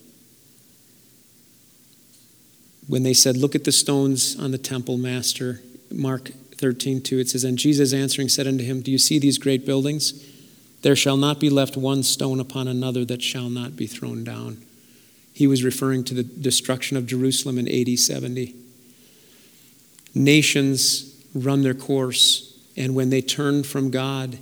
When 2.87 3.03
they 3.03 3.13
said, 3.13 3.37
Look 3.37 3.55
at 3.55 3.63
the 3.63 3.71
stones 3.71 4.37
on 4.37 4.51
the 4.51 4.57
temple, 4.57 4.97
Master, 4.97 5.61
Mark 5.89 6.29
13, 6.57 7.01
2, 7.01 7.19
it 7.19 7.29
says, 7.29 7.43
And 7.45 7.57
Jesus 7.57 7.93
answering 7.93 8.29
said 8.29 8.47
unto 8.47 8.63
him, 8.63 8.81
Do 8.81 8.91
you 8.91 8.97
see 8.97 9.17
these 9.17 9.37
great 9.37 9.65
buildings? 9.65 10.27
There 10.81 10.95
shall 10.95 11.17
not 11.17 11.39
be 11.39 11.49
left 11.49 11.77
one 11.77 12.03
stone 12.03 12.39
upon 12.39 12.67
another 12.67 13.05
that 13.05 13.21
shall 13.21 13.49
not 13.49 13.75
be 13.75 13.87
thrown 13.87 14.23
down. 14.23 14.61
He 15.33 15.47
was 15.47 15.63
referring 15.63 16.03
to 16.05 16.13
the 16.13 16.23
destruction 16.23 16.97
of 16.97 17.05
Jerusalem 17.05 17.57
in 17.57 17.67
AD 17.67 17.97
70. 17.97 18.55
Nations 20.13 21.23
run 21.33 21.61
their 21.61 21.73
course, 21.73 22.59
and 22.75 22.93
when 22.93 23.09
they 23.09 23.21
turn 23.21 23.63
from 23.63 23.89
God, 23.89 24.37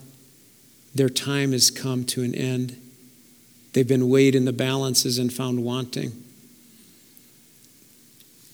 their 0.94 1.10
time 1.10 1.52
has 1.52 1.70
come 1.70 2.04
to 2.06 2.24
an 2.24 2.34
end. 2.34 2.78
They've 3.74 3.88
been 3.88 4.10
weighed 4.10 4.36
in 4.36 4.46
the 4.46 4.54
balances 4.54 5.18
and 5.18 5.32
found 5.32 5.64
wanting. 5.64 6.12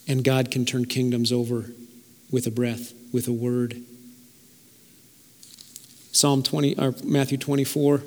And 0.07 0.23
God 0.23 0.51
can 0.51 0.65
turn 0.65 0.85
kingdoms 0.85 1.31
over 1.31 1.71
with 2.29 2.45
a 2.45 2.51
breath, 2.51 2.93
with 3.13 3.27
a 3.27 3.33
word. 3.33 3.81
Psalm 6.11 6.43
20 6.43 6.77
or 6.77 6.93
Matthew 7.03 7.37
24 7.37 8.03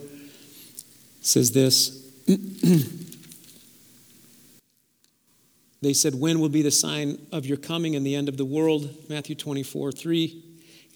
says 1.20 1.52
this 1.52 2.04
They 5.80 5.92
said, 5.92 6.14
When 6.14 6.40
will 6.40 6.48
be 6.48 6.62
the 6.62 6.70
sign 6.70 7.18
of 7.32 7.46
your 7.46 7.56
coming 7.56 7.94
and 7.94 8.04
the 8.04 8.16
end 8.16 8.28
of 8.28 8.36
the 8.36 8.44
world? 8.44 8.94
Matthew 9.08 9.34
24, 9.36 9.92
3. 9.92 10.42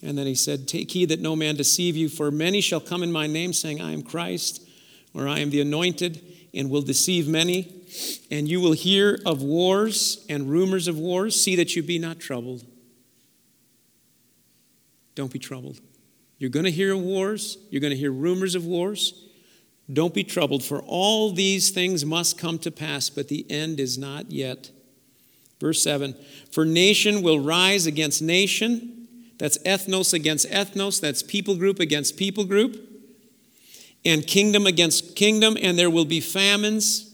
And 0.03 0.17
then 0.17 0.27
he 0.27 0.35
said, 0.35 0.67
Take 0.67 0.91
heed 0.91 1.09
that 1.09 1.21
no 1.21 1.35
man 1.35 1.55
deceive 1.55 1.95
you, 1.95 2.09
for 2.09 2.29
many 2.29 2.59
shall 2.61 2.81
come 2.81 3.03
in 3.03 3.11
my 3.11 3.25
name, 3.25 3.53
saying, 3.53 3.81
I 3.81 3.93
am 3.93 4.03
Christ, 4.03 4.67
or 5.13 5.27
I 5.27 5.39
am 5.39 5.49
the 5.49 5.61
anointed, 5.61 6.21
and 6.53 6.69
will 6.69 6.81
deceive 6.81 7.27
many. 7.27 7.73
And 8.29 8.47
you 8.47 8.59
will 8.59 8.73
hear 8.73 9.19
of 9.25 9.41
wars 9.41 10.25
and 10.27 10.49
rumors 10.49 10.87
of 10.87 10.97
wars. 10.97 11.39
See 11.39 11.55
that 11.55 11.75
you 11.75 11.83
be 11.83 11.99
not 11.99 12.19
troubled. 12.19 12.65
Don't 15.15 15.31
be 15.31 15.39
troubled. 15.39 15.79
You're 16.37 16.49
going 16.49 16.65
to 16.65 16.71
hear 16.71 16.97
wars, 16.97 17.57
you're 17.69 17.81
going 17.81 17.91
to 17.91 17.97
hear 17.97 18.11
rumors 18.11 18.55
of 18.55 18.65
wars. 18.65 19.29
Don't 19.91 20.13
be 20.13 20.23
troubled, 20.23 20.63
for 20.63 20.81
all 20.81 21.31
these 21.31 21.69
things 21.69 22.05
must 22.05 22.37
come 22.37 22.57
to 22.59 22.71
pass, 22.71 23.09
but 23.09 23.27
the 23.27 23.45
end 23.49 23.79
is 23.79 23.97
not 23.97 24.31
yet. 24.31 24.71
Verse 25.59 25.81
7 25.81 26.15
For 26.51 26.65
nation 26.65 27.21
will 27.21 27.39
rise 27.39 27.85
against 27.85 28.21
nation. 28.21 28.92
That's 29.43 29.57
ethnos 29.57 30.13
against 30.13 30.49
ethnos. 30.49 31.01
That's 31.01 31.21
people 31.21 31.57
group 31.57 31.81
against 31.81 32.15
people 32.15 32.45
group. 32.45 32.79
And 34.05 34.25
kingdom 34.25 34.65
against 34.65 35.17
kingdom. 35.17 35.57
And 35.61 35.77
there 35.77 35.89
will 35.89 36.05
be 36.05 36.21
famines, 36.21 37.13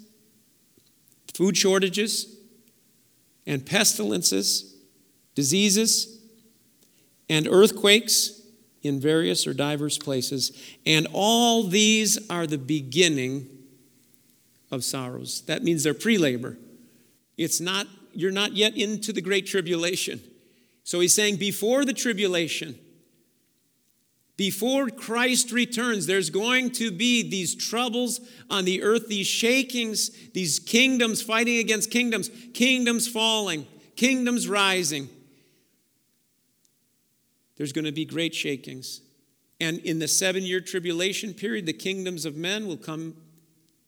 food 1.33 1.57
shortages, 1.57 2.37
and 3.47 3.65
pestilences, 3.65 4.75
diseases, 5.33 6.19
and 7.31 7.47
earthquakes 7.47 8.39
in 8.83 8.99
various 8.99 9.47
or 9.47 9.55
diverse 9.55 9.97
places, 9.97 10.51
and 10.85 11.07
all 11.11 11.63
these 11.63 12.29
are 12.29 12.45
the 12.45 12.59
beginning 12.59 13.49
of 14.69 14.83
sorrows. 14.83 15.41
That 15.47 15.63
means 15.63 15.83
they're 15.83 15.95
pre 15.95 16.19
labor. 16.19 16.59
It's 17.37 17.59
not, 17.59 17.87
you're 18.13 18.31
not 18.31 18.53
yet 18.53 18.77
into 18.77 19.11
the 19.13 19.21
great 19.21 19.47
tribulation. 19.47 20.21
So 20.89 21.01
he's 21.01 21.13
saying 21.13 21.35
before 21.35 21.85
the 21.85 21.93
tribulation, 21.93 22.79
before 24.37 24.89
Christ 24.89 25.51
returns, 25.51 26.07
there's 26.07 26.31
going 26.31 26.71
to 26.71 26.89
be 26.89 27.29
these 27.29 27.53
troubles 27.53 28.19
on 28.49 28.65
the 28.65 28.81
earth, 28.81 29.07
these 29.07 29.27
shakings, 29.27 30.09
these 30.31 30.57
kingdoms 30.57 31.21
fighting 31.21 31.59
against 31.59 31.91
kingdoms, 31.91 32.31
kingdoms 32.55 33.07
falling, 33.07 33.67
kingdoms 33.95 34.49
rising 34.49 35.09
there's 37.55 37.71
going 37.71 37.85
to 37.85 37.91
be 37.91 38.05
great 38.05 38.33
shakings. 38.33 39.01
And 39.61 39.77
in 39.81 39.99
the 39.99 40.07
seven 40.07 40.41
year 40.41 40.59
tribulation 40.59 41.35
period, 41.35 41.67
the 41.67 41.73
kingdoms 41.73 42.25
of 42.25 42.35
men 42.35 42.65
will 42.65 42.77
come 42.77 43.15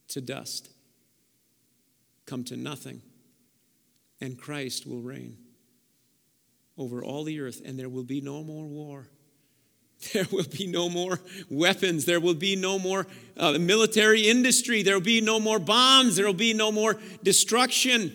to 0.09 0.21
dust, 0.21 0.69
come 2.27 2.43
to 2.43 2.55
nothing. 2.55 3.01
And 4.19 4.37
Christ 4.37 4.85
will 4.85 5.01
reign 5.01 5.37
over 6.81 7.03
all 7.03 7.23
the 7.23 7.39
earth, 7.39 7.61
and 7.63 7.77
there 7.77 7.89
will 7.89 8.03
be 8.03 8.21
no 8.21 8.43
more 8.43 8.65
war. 8.65 9.07
There 10.13 10.25
will 10.31 10.45
be 10.45 10.65
no 10.65 10.89
more 10.89 11.19
weapons. 11.47 12.05
There 12.05 12.19
will 12.19 12.33
be 12.33 12.55
no 12.55 12.79
more 12.79 13.05
uh, 13.37 13.59
military 13.59 14.27
industry. 14.27 14.81
There 14.81 14.95
will 14.95 15.05
be 15.05 15.21
no 15.21 15.39
more 15.39 15.59
bombs. 15.59 16.15
There 16.15 16.25
will 16.25 16.33
be 16.33 16.55
no 16.55 16.71
more 16.71 16.99
destruction. 17.21 18.11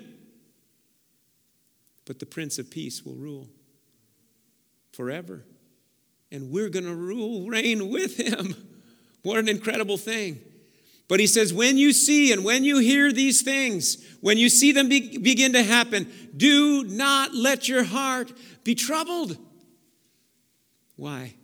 But 2.04 2.18
the 2.18 2.26
Prince 2.26 2.58
of 2.58 2.72
Peace 2.72 3.04
will 3.04 3.14
rule 3.14 3.48
forever. 4.90 5.44
And 6.32 6.50
we're 6.50 6.70
going 6.70 6.86
to 6.86 6.94
rule, 6.94 7.48
reign 7.48 7.88
with 7.88 8.16
him. 8.16 8.56
What 9.22 9.38
an 9.38 9.48
incredible 9.48 9.96
thing. 9.96 10.38
But 11.08 11.20
he 11.20 11.26
says, 11.26 11.54
when 11.54 11.78
you 11.78 11.92
see 11.92 12.32
and 12.32 12.44
when 12.44 12.64
you 12.64 12.78
hear 12.78 13.12
these 13.12 13.42
things, 13.42 14.04
when 14.20 14.38
you 14.38 14.48
see 14.48 14.72
them 14.72 14.88
be, 14.88 15.18
begin 15.18 15.52
to 15.52 15.62
happen, 15.62 16.10
do 16.36 16.82
not 16.84 17.32
let 17.32 17.68
your 17.68 17.84
heart 17.84 18.32
be 18.64 18.74
troubled. 18.74 19.38
Why? 20.96 21.34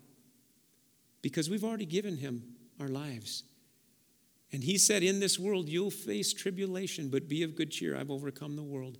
Because 1.20 1.48
we've 1.48 1.62
already 1.62 1.86
given 1.86 2.16
him 2.16 2.42
our 2.80 2.88
lives. 2.88 3.44
And 4.52 4.64
he 4.64 4.78
said, 4.78 5.02
In 5.02 5.20
this 5.20 5.38
world 5.38 5.68
you'll 5.68 5.90
face 5.90 6.32
tribulation, 6.32 7.08
but 7.08 7.28
be 7.28 7.42
of 7.44 7.54
good 7.54 7.70
cheer. 7.70 7.96
I've 7.96 8.10
overcome 8.10 8.56
the 8.56 8.62
world. 8.62 8.98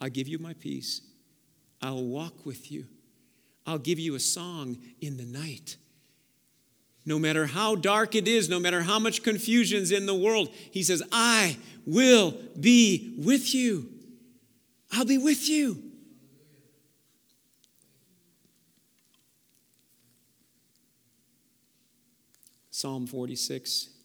I'll 0.00 0.10
give 0.10 0.28
you 0.28 0.38
my 0.38 0.52
peace. 0.52 1.00
I'll 1.80 2.04
walk 2.04 2.44
with 2.44 2.70
you. 2.70 2.86
I'll 3.66 3.78
give 3.78 3.98
you 3.98 4.14
a 4.14 4.20
song 4.20 4.76
in 5.00 5.16
the 5.16 5.24
night. 5.24 5.76
No 7.06 7.20
matter 7.20 7.46
how 7.46 7.76
dark 7.76 8.16
it 8.16 8.26
is, 8.26 8.48
no 8.48 8.58
matter 8.58 8.82
how 8.82 8.98
much 8.98 9.22
confusion's 9.22 9.92
in 9.92 10.06
the 10.06 10.14
world, 10.14 10.52
he 10.72 10.82
says, 10.82 11.04
I 11.12 11.56
will 11.86 12.34
be 12.58 13.14
with 13.16 13.54
you. 13.54 13.88
I'll 14.90 15.04
be 15.04 15.16
with 15.16 15.48
you. 15.48 15.82
Psalm 22.70 23.06
46. 23.06 23.95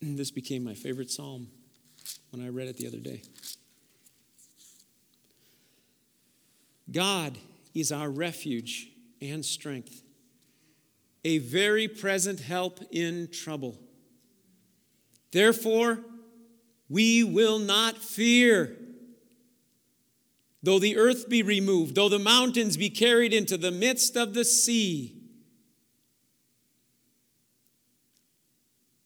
This 0.00 0.30
became 0.30 0.64
my 0.64 0.74
favorite 0.74 1.10
psalm 1.10 1.48
when 2.30 2.44
I 2.44 2.48
read 2.48 2.68
it 2.68 2.76
the 2.76 2.86
other 2.86 2.98
day. 2.98 3.22
God 6.90 7.36
is 7.74 7.92
our 7.92 8.08
refuge 8.08 8.88
and 9.20 9.44
strength, 9.44 10.02
a 11.24 11.38
very 11.38 11.88
present 11.88 12.40
help 12.40 12.80
in 12.90 13.28
trouble. 13.30 13.78
Therefore, 15.32 16.00
we 16.88 17.22
will 17.24 17.58
not 17.58 17.98
fear. 17.98 18.76
Though 20.62 20.78
the 20.78 20.96
earth 20.96 21.28
be 21.28 21.42
removed, 21.42 21.94
though 21.94 22.08
the 22.08 22.18
mountains 22.18 22.76
be 22.76 22.90
carried 22.90 23.32
into 23.32 23.56
the 23.56 23.70
midst 23.70 24.16
of 24.16 24.34
the 24.34 24.44
sea, 24.44 25.17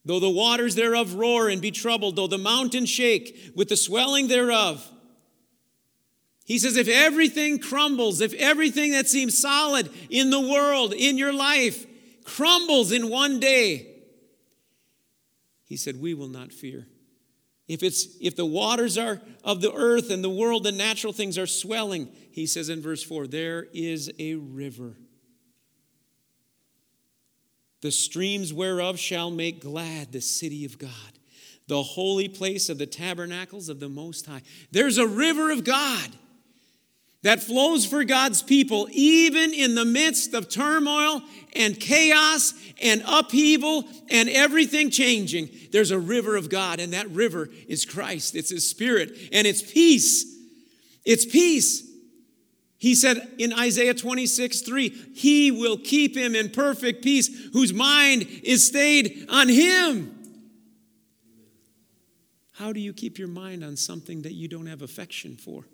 Though 0.05 0.21
the 0.21 0.31
waters 0.31 0.75
thereof 0.75 1.15
roar 1.15 1.49
and 1.49 1.63
be 1.63 1.71
troubled, 1.71 2.17
though 2.17 2.27
the 2.27 2.39
mountains 2.39 2.89
shake 2.89 3.53
with 3.55 3.69
the 3.69 3.77
swelling 3.77 4.29
thereof. 4.29 4.89
He 6.45 6.59
says, 6.59 6.77
if 6.77 6.89
everything 6.89 7.61
crumbles, 7.61 8.21
if 8.21 8.35
everything 8.35 8.93
that 8.93 9.09
seems 9.09 9.39
solid 9.39 9.89
in 10.11 10.31
the 10.31 10.41
world, 10.41 10.93
in 10.93 11.17
your 11.17 11.33
life, 11.33 11.87
crumbles 12.25 12.91
in 12.91 13.09
one 13.09 13.39
day. 13.39 13.89
He 15.65 15.77
said, 15.77 16.01
We 16.01 16.15
will 16.15 16.29
not 16.29 16.53
fear. 16.53 16.87
If, 17.69 17.83
it's, 17.83 18.09
if 18.21 18.37
the 18.37 18.45
waters 18.45 18.99
are 18.99 19.23
of 19.45 19.61
the 19.61 19.73
earth 19.73 20.11
and 20.11 20.23
the 20.23 20.29
world 20.29 20.65
the 20.65 20.73
natural 20.73 21.13
things 21.13 21.39
are 21.39 21.47
swelling, 21.47 22.09
he 22.33 22.45
says 22.45 22.69
in 22.69 22.83
verse 22.83 23.03
4, 23.03 23.29
there 23.29 23.67
is 23.73 24.11
a 24.19 24.35
river. 24.35 24.97
The 27.83 27.91
streams 27.91 28.53
whereof 28.53 28.99
shall 28.99 29.31
make 29.31 29.61
glad 29.61 30.13
the 30.13 30.21
city 30.21 30.65
of 30.65 30.79
God, 30.79 30.91
the 31.67 31.83
holy 31.83 32.29
place 32.29 32.69
of 32.69 32.79
the 32.79 32.87
tabernacles 32.87 33.69
of 33.69 33.81
the 33.81 33.89
Most 33.89 34.27
High. 34.27 34.43
There's 34.71 34.99
a 34.99 35.07
river 35.07 35.51
of 35.51 35.65
God 35.65 36.09
that 37.23 37.43
flows 37.43 37.85
for 37.85 38.05
God's 38.05 38.43
people, 38.43 38.89
even 38.91 39.53
in 39.53 39.75
the 39.75 39.85
midst 39.85 40.33
of 40.35 40.49
turmoil 40.49 41.23
and 41.55 41.79
chaos 41.79 42.55
and 42.81 43.03
upheaval 43.07 43.85
and 44.11 44.29
everything 44.29 44.91
changing. 44.91 45.49
There's 45.71 45.93
a 45.93 45.99
river 45.99 46.37
of 46.37 46.49
God, 46.49 46.81
and 46.81 46.93
that 46.93 47.09
river 47.11 47.49
is 47.69 47.85
Christ. 47.85 48.35
It's 48.35 48.51
His 48.51 48.69
Spirit, 48.69 49.11
and 49.33 49.47
it's 49.47 49.63
peace. 49.63 50.25
It's 51.05 51.25
peace. 51.25 51.89
He 52.83 52.97
said 52.97 53.29
in 53.39 53.53
Isaiah 53.53 53.95
26, 53.95 54.63
3, 54.63 54.89
He 55.15 55.53
will 55.53 55.79
keep 55.79 56.17
him 56.17 56.35
in 56.35 56.51
perfect 56.51 57.05
peace, 57.05 57.31
whose 57.53 57.73
mind 57.73 58.27
is 58.43 58.67
stayed 58.67 59.25
on 59.29 59.49
Him. 59.49 60.13
How 62.55 62.73
do 62.73 62.81
you 62.81 62.93
keep 62.93 63.21
your 63.21 63.29
mind 63.29 63.63
on 63.63 63.77
something 63.77 64.23
that 64.23 64.33
you 64.33 64.49
don't 64.49 64.67
have 64.67 64.83
affection 64.83 65.37
for? 65.37 65.65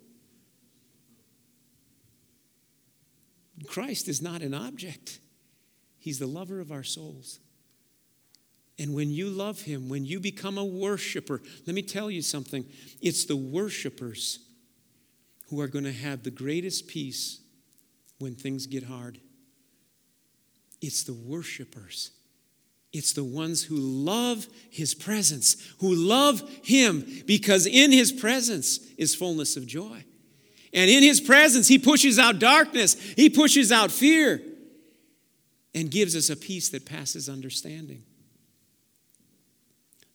Christ 3.65 4.07
is 4.07 4.21
not 4.21 4.43
an 4.43 4.53
object, 4.53 5.19
He's 5.97 6.19
the 6.19 6.27
lover 6.27 6.59
of 6.59 6.71
our 6.71 6.83
souls. 6.83 7.39
And 8.77 8.93
when 8.93 9.09
you 9.09 9.31
love 9.31 9.63
Him, 9.63 9.89
when 9.89 10.05
you 10.05 10.19
become 10.19 10.59
a 10.59 10.63
worshiper, 10.63 11.41
let 11.65 11.73
me 11.73 11.81
tell 11.81 12.11
you 12.11 12.21
something 12.21 12.65
it's 13.01 13.25
the 13.25 13.35
worshipers 13.35 14.45
who 15.49 15.59
are 15.61 15.67
going 15.67 15.85
to 15.85 15.91
have 15.91 16.23
the 16.23 16.31
greatest 16.31 16.87
peace 16.87 17.39
when 18.19 18.35
things 18.35 18.67
get 18.67 18.83
hard. 18.83 19.19
It's 20.81 21.03
the 21.03 21.13
worshipers. 21.13 22.11
It's 22.91 23.13
the 23.13 23.23
ones 23.23 23.63
who 23.63 23.75
love 23.75 24.47
his 24.69 24.93
presence, 24.93 25.55
who 25.79 25.93
love 25.93 26.47
him, 26.63 27.05
because 27.25 27.65
in 27.65 27.91
his 27.91 28.11
presence 28.11 28.79
is 28.97 29.15
fullness 29.15 29.57
of 29.57 29.65
joy. 29.67 30.03
And 30.73 30.89
in 30.89 31.03
his 31.03 31.19
presence, 31.19 31.67
he 31.67 31.79
pushes 31.79 32.19
out 32.19 32.39
darkness, 32.39 32.93
he 33.15 33.29
pushes 33.29 33.71
out 33.71 33.91
fear, 33.91 34.41
and 35.73 35.89
gives 35.89 36.15
us 36.15 36.29
a 36.29 36.35
peace 36.35 36.69
that 36.69 36.85
passes 36.85 37.29
understanding. 37.29 38.03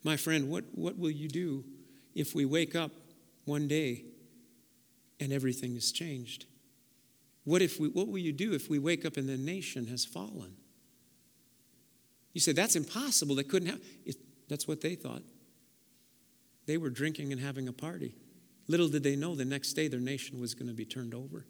My 0.02 0.16
friend, 0.16 0.50
what, 0.50 0.64
what 0.74 0.98
will 0.98 1.10
you 1.10 1.28
do 1.28 1.64
if 2.14 2.34
we 2.34 2.44
wake 2.44 2.76
up 2.76 2.92
one 3.44 3.66
day 3.66 4.04
and 5.24 5.32
everything 5.32 5.74
has 5.74 5.90
changed? 5.90 6.44
What, 7.44 7.62
if 7.62 7.80
we, 7.80 7.88
what 7.88 8.08
will 8.08 8.18
you 8.18 8.32
do 8.32 8.52
if 8.52 8.68
we 8.68 8.78
wake 8.78 9.04
up 9.04 9.16
and 9.16 9.28
the 9.28 9.36
nation 9.36 9.86
has 9.88 10.04
fallen? 10.04 10.56
You 12.32 12.40
say, 12.40 12.52
that's 12.52 12.76
impossible. 12.76 13.36
That 13.36 13.48
couldn't 13.48 13.68
happen. 13.68 13.82
That's 14.48 14.68
what 14.68 14.80
they 14.80 14.94
thought. 14.94 15.22
They 16.66 16.76
were 16.76 16.90
drinking 16.90 17.32
and 17.32 17.40
having 17.40 17.68
a 17.68 17.72
party. 17.72 18.14
Little 18.68 18.88
did 18.88 19.02
they 19.02 19.16
know 19.16 19.34
the 19.34 19.44
next 19.44 19.72
day 19.74 19.88
their 19.88 20.00
nation 20.00 20.40
was 20.40 20.54
going 20.54 20.68
to 20.68 20.74
be 20.74 20.84
turned 20.84 21.14
over. 21.14 21.46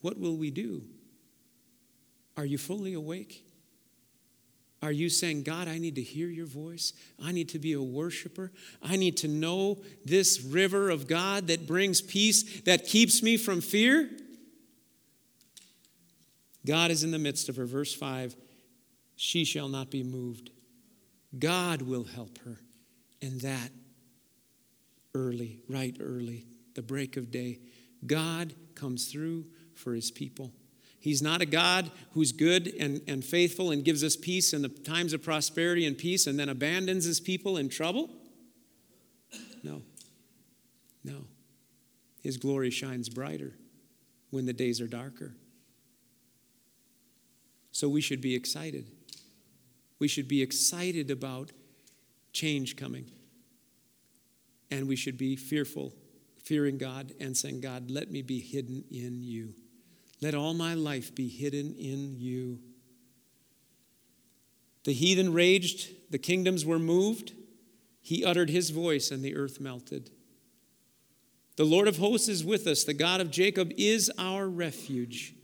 What 0.00 0.18
will 0.18 0.36
we 0.36 0.50
do? 0.50 0.82
Are 2.36 2.44
you 2.44 2.58
fully 2.58 2.94
awake? 2.94 3.43
Are 4.84 4.92
you 4.92 5.08
saying, 5.08 5.44
God, 5.44 5.66
I 5.66 5.78
need 5.78 5.94
to 5.94 6.02
hear 6.02 6.28
your 6.28 6.44
voice? 6.44 6.92
I 7.18 7.32
need 7.32 7.48
to 7.48 7.58
be 7.58 7.72
a 7.72 7.80
worshiper. 7.80 8.52
I 8.82 8.96
need 8.96 9.16
to 9.18 9.28
know 9.28 9.78
this 10.04 10.42
river 10.42 10.90
of 10.90 11.08
God 11.08 11.46
that 11.46 11.66
brings 11.66 12.02
peace, 12.02 12.60
that 12.66 12.86
keeps 12.86 13.22
me 13.22 13.38
from 13.38 13.62
fear? 13.62 14.10
God 16.66 16.90
is 16.90 17.02
in 17.02 17.12
the 17.12 17.18
midst 17.18 17.48
of 17.48 17.56
her. 17.56 17.64
Verse 17.64 17.94
5 17.94 18.36
She 19.16 19.46
shall 19.46 19.68
not 19.68 19.90
be 19.90 20.02
moved. 20.02 20.50
God 21.38 21.80
will 21.80 22.04
help 22.04 22.38
her. 22.44 22.58
And 23.22 23.40
that 23.40 23.70
early, 25.14 25.62
right 25.66 25.96
early, 25.98 26.44
the 26.74 26.82
break 26.82 27.16
of 27.16 27.30
day, 27.30 27.58
God 28.06 28.52
comes 28.74 29.10
through 29.10 29.46
for 29.72 29.94
his 29.94 30.10
people. 30.10 30.52
He's 31.04 31.20
not 31.20 31.42
a 31.42 31.46
God 31.46 31.90
who's 32.14 32.32
good 32.32 32.72
and, 32.80 33.02
and 33.06 33.22
faithful 33.22 33.70
and 33.70 33.84
gives 33.84 34.02
us 34.02 34.16
peace 34.16 34.54
in 34.54 34.62
the 34.62 34.70
times 34.70 35.12
of 35.12 35.22
prosperity 35.22 35.84
and 35.84 35.98
peace 35.98 36.26
and 36.26 36.38
then 36.38 36.48
abandons 36.48 37.04
his 37.04 37.20
people 37.20 37.58
in 37.58 37.68
trouble. 37.68 38.08
No. 39.62 39.82
No. 41.04 41.26
His 42.22 42.38
glory 42.38 42.70
shines 42.70 43.10
brighter 43.10 43.52
when 44.30 44.46
the 44.46 44.54
days 44.54 44.80
are 44.80 44.86
darker. 44.86 45.34
So 47.70 47.86
we 47.86 48.00
should 48.00 48.22
be 48.22 48.34
excited. 48.34 48.86
We 49.98 50.08
should 50.08 50.26
be 50.26 50.40
excited 50.40 51.10
about 51.10 51.52
change 52.32 52.76
coming. 52.76 53.10
And 54.70 54.88
we 54.88 54.96
should 54.96 55.18
be 55.18 55.36
fearful, 55.36 55.92
fearing 56.42 56.78
God, 56.78 57.12
and 57.20 57.36
saying, 57.36 57.60
God, 57.60 57.90
let 57.90 58.10
me 58.10 58.22
be 58.22 58.40
hidden 58.40 58.84
in 58.90 59.20
you. 59.20 59.52
Let 60.24 60.34
all 60.34 60.54
my 60.54 60.72
life 60.72 61.14
be 61.14 61.28
hidden 61.28 61.74
in 61.74 62.16
you. 62.18 62.58
The 64.84 64.94
heathen 64.94 65.34
raged, 65.34 65.90
the 66.10 66.16
kingdoms 66.16 66.64
were 66.64 66.78
moved. 66.78 67.34
He 68.00 68.24
uttered 68.24 68.48
his 68.48 68.70
voice, 68.70 69.10
and 69.10 69.22
the 69.22 69.36
earth 69.36 69.60
melted. 69.60 70.08
The 71.56 71.66
Lord 71.66 71.88
of 71.88 71.98
hosts 71.98 72.30
is 72.30 72.42
with 72.42 72.66
us. 72.66 72.84
The 72.84 72.94
God 72.94 73.20
of 73.20 73.30
Jacob 73.30 73.70
is 73.76 74.10
our 74.16 74.48
refuge. 74.48 75.34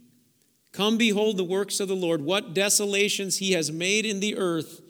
Come 0.73 0.97
behold 0.97 1.37
the 1.37 1.45
works 1.45 1.79
of 1.79 1.89
the 1.89 1.95
Lord, 1.95 2.23
what 2.23 2.55
desolations 2.55 3.37
he 3.37 3.53
has 3.53 3.71
made 3.71 4.07
in 4.07 4.21
the 4.21 4.35
earth 4.39 4.81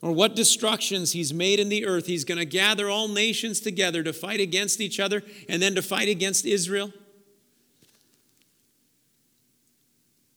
or 0.00 0.12
what 0.12 0.36
destructions 0.36 1.10
he's 1.10 1.34
made 1.34 1.58
in 1.58 1.70
the 1.70 1.86
earth. 1.86 2.06
He's 2.06 2.24
going 2.24 2.38
to 2.38 2.44
gather 2.44 2.88
all 2.88 3.08
nations 3.08 3.58
together 3.58 4.04
to 4.04 4.12
fight 4.12 4.38
against 4.38 4.80
each 4.80 5.00
other 5.00 5.24
and 5.48 5.60
then 5.60 5.74
to 5.74 5.82
fight 5.82 6.08
against 6.08 6.46
Israel. 6.46 6.92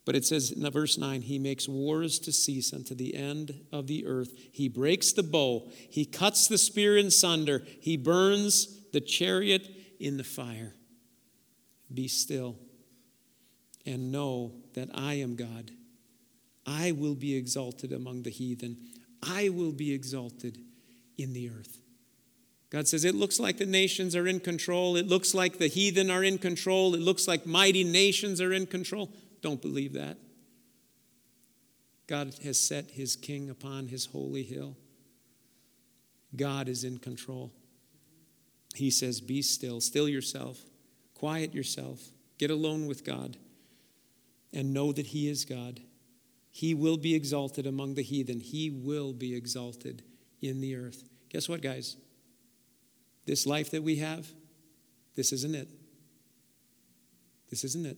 But 0.08 0.16
it 0.16 0.24
says 0.24 0.52
in 0.52 0.72
verse 0.72 0.98
9, 0.98 1.24
He 1.24 1.38
makes 1.38 1.68
wars 1.68 2.18
to 2.20 2.32
cease 2.32 2.72
unto 2.72 2.96
the 2.96 3.14
end 3.14 3.66
of 3.74 3.88
the 3.88 4.06
earth. 4.06 4.32
He 4.54 4.70
breaks 4.70 5.12
the 5.12 5.22
bow. 5.22 5.68
He 5.90 6.06
cuts 6.06 6.48
the 6.48 6.58
spear 6.58 6.96
in 6.98 7.12
sunder. 7.12 7.62
He 7.82 7.98
burns 7.98 8.90
the 8.94 9.02
chariot 9.02 9.68
in 10.00 10.16
the 10.16 10.24
fire. 10.24 10.74
Be 11.94 12.08
still 12.08 12.56
and 13.86 14.10
know 14.10 14.54
that 14.76 14.88
I 14.94 15.16
am 15.16 15.36
God. 15.36 15.72
I 16.66 16.94
will 16.94 17.16
be 17.16 17.36
exalted 17.36 17.92
among 17.92 18.24
the 18.24 18.30
heathen. 18.30 18.78
I 19.22 19.50
will 19.50 19.74
be 19.74 19.92
exalted 19.94 20.58
in 21.18 21.34
the 21.34 21.50
earth. 21.50 21.80
God 22.70 22.88
says, 22.88 23.04
It 23.04 23.16
looks 23.16 23.42
like 23.42 23.58
the 23.58 23.66
nations 23.66 24.16
are 24.16 24.28
in 24.28 24.40
control. 24.40 24.96
It 24.96 25.08
looks 25.08 25.34
like 25.34 25.58
the 25.58 25.68
heathen 25.68 26.10
are 26.10 26.24
in 26.24 26.38
control. 26.38 26.96
It 26.96 27.02
looks 27.02 27.28
like 27.28 27.46
mighty 27.46 27.84
nations 27.84 28.40
are 28.40 28.54
in 28.54 28.68
control. 28.68 29.12
Don't 29.42 29.62
believe 29.62 29.94
that. 29.94 30.18
God 32.08 32.34
has 32.44 32.60
set 32.60 32.92
his 32.92 33.16
king 33.16 33.50
upon 33.50 33.88
his 33.88 34.08
holy 34.08 34.44
hill. 34.44 34.78
God 36.36 36.68
is 36.70 36.84
in 36.84 36.98
control. 36.98 37.52
He 38.76 38.92
says, 38.92 39.22
Be 39.22 39.42
still, 39.42 39.82
still 39.82 40.08
yourself, 40.08 40.60
quiet 41.14 41.54
yourself, 41.54 42.02
get 42.38 42.52
alone 42.52 42.86
with 42.86 43.04
God, 43.04 43.38
and 44.54 44.74
know 44.74 44.92
that 44.92 45.08
He 45.08 45.28
is 45.28 45.46
God. 45.46 45.82
He 46.52 46.74
will 46.74 46.98
be 46.98 47.16
exalted 47.16 47.68
among 47.68 47.96
the 47.96 48.04
heathen. 48.04 48.40
He 48.40 48.70
will 48.70 49.14
be 49.14 49.36
exalted 49.36 50.04
in 50.42 50.62
the 50.62 50.76
earth. 50.76 51.08
Guess 51.30 51.50
what, 51.50 51.62
guys? 51.62 51.98
This 53.26 53.46
life 53.46 53.72
that 53.72 53.84
we 53.84 53.98
have, 53.98 54.28
this 55.16 55.34
isn't 55.34 55.56
it. 55.56 55.68
This 57.50 57.64
isn't 57.64 57.86
it. 57.86 57.98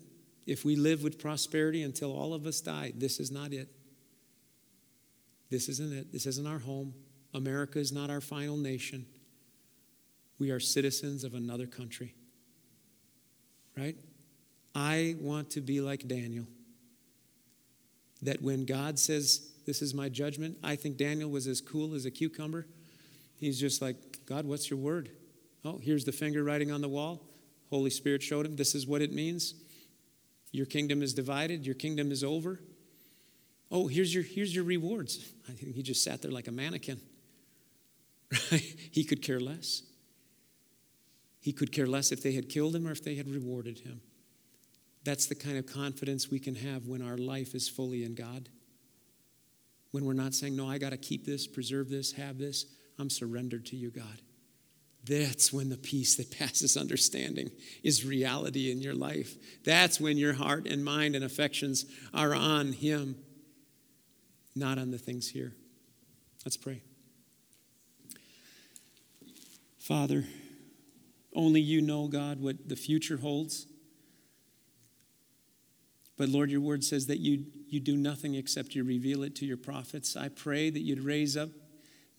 If 0.50 0.66
we 0.66 0.76
live 0.76 1.04
with 1.04 1.20
prosperity 1.20 1.84
until 1.84 2.12
all 2.12 2.34
of 2.34 2.48
us 2.48 2.60
die, 2.60 2.92
this 2.96 3.20
is 3.20 3.30
not 3.30 3.54
it. 3.54 3.70
This 5.52 5.70
isn't 5.70 5.94
it. 5.94 6.12
This 6.12 6.26
isn't 6.26 6.48
our 6.48 6.58
home. 6.58 6.96
America 7.36 7.78
is 7.78 7.92
not 7.92 8.10
our 8.10 8.20
final 8.20 8.58
nation. 8.58 9.06
We 10.40 10.50
are 10.50 10.60
citizens 10.60 11.24
of 11.24 11.36
another 11.36 11.68
country. 11.68 12.16
Right? 13.78 13.96
I 14.74 15.18
want 15.20 15.52
to 15.52 15.62
be 15.62 15.82
like 15.82 16.08
Daniel 16.08 16.48
that 18.24 18.42
when 18.42 18.66
God 18.66 18.98
says, 18.98 19.52
This 19.68 19.84
is 19.84 19.94
my 19.94 20.10
judgment, 20.10 20.58
I 20.64 20.76
think 20.76 20.98
Daniel 20.98 21.30
was 21.30 21.46
as 21.46 21.62
cool 21.62 21.94
as 21.94 22.06
a 22.06 22.12
cucumber. 22.12 22.66
He's 23.38 23.60
just 23.60 23.84
like, 23.84 24.26
God, 24.26 24.46
what's 24.46 24.68
your 24.68 24.80
word? 24.80 25.12
Oh, 25.64 25.78
here's 25.80 26.06
the 26.06 26.12
finger 26.12 26.44
writing 26.44 26.72
on 26.72 26.82
the 26.82 26.90
wall. 26.90 27.22
Holy 27.70 27.92
Spirit 27.92 28.24
showed 28.24 28.48
him, 28.48 28.56
This 28.56 28.74
is 28.74 28.88
what 28.88 29.04
it 29.04 29.14
means. 29.14 29.54
Your 30.52 30.66
kingdom 30.66 31.02
is 31.02 31.14
divided, 31.14 31.66
your 31.66 31.76
kingdom 31.76 32.12
is 32.12 32.24
over. 32.24 32.60
Oh, 33.72 33.88
here's 33.88 34.14
your, 34.14 34.24
here's 34.24 34.54
your 34.54 34.64
rewards. 34.64 35.32
I 35.48 35.52
think 35.52 35.76
he 35.76 35.84
just 35.84 36.04
sat 36.04 36.22
there 36.22 36.32
like 36.32 36.48
a 36.48 36.52
mannequin. 36.52 37.00
Right? 38.52 38.76
He 38.92 39.04
could 39.04 39.22
care 39.22 39.40
less. 39.40 39.84
He 41.40 41.54
could 41.54 41.72
care 41.72 41.88
less 41.88 42.12
if 42.12 42.22
they 42.22 42.34
had 42.34 42.50
killed 42.50 42.76
him 42.76 42.88
or 42.88 42.92
if 42.92 43.04
they 43.04 43.16
had 43.16 43.30
rewarded 43.30 43.80
him. 43.80 44.02
That's 45.04 45.28
the 45.28 45.36
kind 45.36 45.58
of 45.58 45.66
confidence 45.66 46.30
we 46.30 46.40
can 46.40 46.56
have 46.56 46.88
when 46.88 47.02
our 47.02 47.18
life 47.18 47.56
is 47.56 47.70
fully 47.70 48.04
in 48.04 48.16
God. 48.16 48.50
When 49.92 50.06
we're 50.06 50.14
not 50.14 50.34
saying, 50.34 50.56
No, 50.56 50.70
I 50.70 50.78
got 50.78 50.90
to 50.90 50.98
keep 50.98 51.26
this, 51.26 51.48
preserve 51.48 51.90
this, 51.90 52.12
have 52.14 52.38
this. 52.38 52.66
I'm 52.98 53.10
surrendered 53.10 53.66
to 53.68 53.76
you, 53.76 53.92
God. 53.92 54.22
That's 55.06 55.54
when 55.54 55.70
the 55.70 55.78
peace 55.78 56.16
that 56.16 56.32
passes 56.40 56.78
understanding 56.78 57.52
is 57.84 58.06
reality 58.06 58.72
in 58.72 58.82
your 58.82 58.96
life. 58.96 59.36
That's 59.64 60.00
when 60.00 60.18
your 60.18 60.34
heart 60.34 60.68
and 60.68 60.84
mind 60.84 61.16
and 61.16 61.24
affections 61.24 61.86
are 62.14 62.34
on 62.36 62.74
Him, 62.74 63.16
not 64.56 64.78
on 64.78 64.92
the 64.92 64.98
things 64.98 65.30
here. 65.30 65.54
Let's 66.46 66.58
pray. 66.58 66.82
Father, 69.78 70.26
only 71.34 71.62
you 71.62 71.82
know, 71.82 72.08
God, 72.08 72.40
what 72.42 72.68
the 72.68 72.76
future 72.76 73.18
holds. 73.18 73.66
But 76.18 76.30
Lord, 76.30 76.52
your 76.52 76.62
word 76.62 76.84
says 76.84 77.08
that 77.08 77.20
you, 77.20 77.46
you 77.70 77.80
do 77.80 77.96
nothing 77.96 78.36
except 78.36 78.76
you 78.76 78.84
reveal 78.84 79.24
it 79.24 79.36
to 79.38 79.46
your 79.46 79.58
prophets. 79.58 80.18
I 80.18 80.28
pray 80.28 80.70
that 80.70 80.82
you'd 80.82 81.00
raise 81.00 81.38
up 81.38 81.50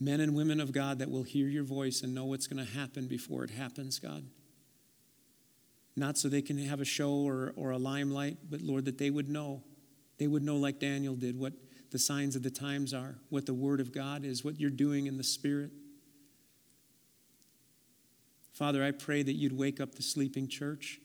men 0.01 0.21
and 0.21 0.35
women 0.35 0.61
of 0.61 0.73
God 0.73 0.99
that 0.99 1.11
will 1.11 1.23
hear 1.23 1.47
your 1.47 1.63
voice 1.63 2.03
and 2.03 2.15
know 2.15 2.25
what's 2.25 2.47
going 2.47 2.65
to 2.65 2.73
happen 2.73 3.07
before 3.07 3.45
it 3.45 3.51
happens, 3.51 3.99
God. 3.99 4.25
Not 5.95 6.17
so 6.17 6.29
they 6.29 6.41
can 6.41 6.57
have 6.59 6.81
a 6.81 6.85
show 6.87 7.13
or, 7.13 7.53
or 7.57 7.73
a 7.73 7.79
limelight, 7.79 8.39
but 8.49 8.63
Lord, 8.63 8.87
that 8.87 8.97
they 8.97 9.11
would 9.11 9.29
know. 9.29 9.63
They 10.19 10.27
would 10.27 10.43
know, 10.43 10.57
like 10.57 10.81
Daniel 10.81 11.15
did, 11.15 11.39
what 11.39 11.53
the 11.91 11.99
signs 11.99 12.37
of 12.37 12.43
the 12.43 12.51
times 12.51 12.95
are, 12.95 13.19
what 13.29 13.45
the 13.45 13.55
Word 13.55 13.81
of 13.81 13.93
God 13.93 14.25
is, 14.25 14.45
what 14.45 14.59
you're 14.59 14.71
doing 14.71 15.07
in 15.07 15.19
the 15.19 15.25
Spirit. 15.25 15.71
Father, 18.53 18.85
I 18.85 18.93
pray 18.93 19.23
that 19.23 19.35
you'd 19.35 19.57
wake 19.57 19.81
up 19.81 19.95
the 19.95 20.03
sleeping 20.03 20.49
church. 20.49 21.01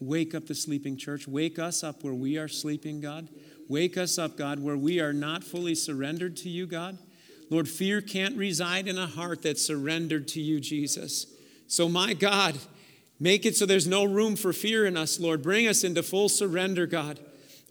Wake 0.00 0.34
up 0.34 0.46
the 0.46 0.54
sleeping 0.54 0.96
church. 0.96 1.26
Wake 1.26 1.58
us 1.58 1.82
up 1.82 2.02
where 2.02 2.14
we 2.14 2.38
are 2.38 2.48
sleeping, 2.48 3.00
God. 3.00 3.28
Wake 3.68 3.98
us 3.98 4.16
up, 4.16 4.36
God, 4.36 4.60
where 4.60 4.76
we 4.76 5.00
are 5.00 5.12
not 5.12 5.44
fully 5.44 5.74
surrendered 5.74 6.36
to 6.38 6.48
you, 6.48 6.66
God. 6.66 6.98
Lord, 7.50 7.68
fear 7.68 8.00
can't 8.00 8.36
reside 8.36 8.88
in 8.88 8.98
a 8.98 9.06
heart 9.06 9.42
that's 9.42 9.64
surrendered 9.64 10.28
to 10.28 10.40
you, 10.40 10.60
Jesus. 10.60 11.26
So, 11.66 11.88
my 11.88 12.14
God, 12.14 12.58
make 13.18 13.46
it 13.46 13.56
so 13.56 13.66
there's 13.66 13.86
no 13.86 14.04
room 14.04 14.36
for 14.36 14.52
fear 14.52 14.86
in 14.86 14.96
us, 14.96 15.18
Lord. 15.18 15.42
Bring 15.42 15.66
us 15.66 15.84
into 15.84 16.02
full 16.02 16.28
surrender, 16.28 16.86
God. 16.86 17.18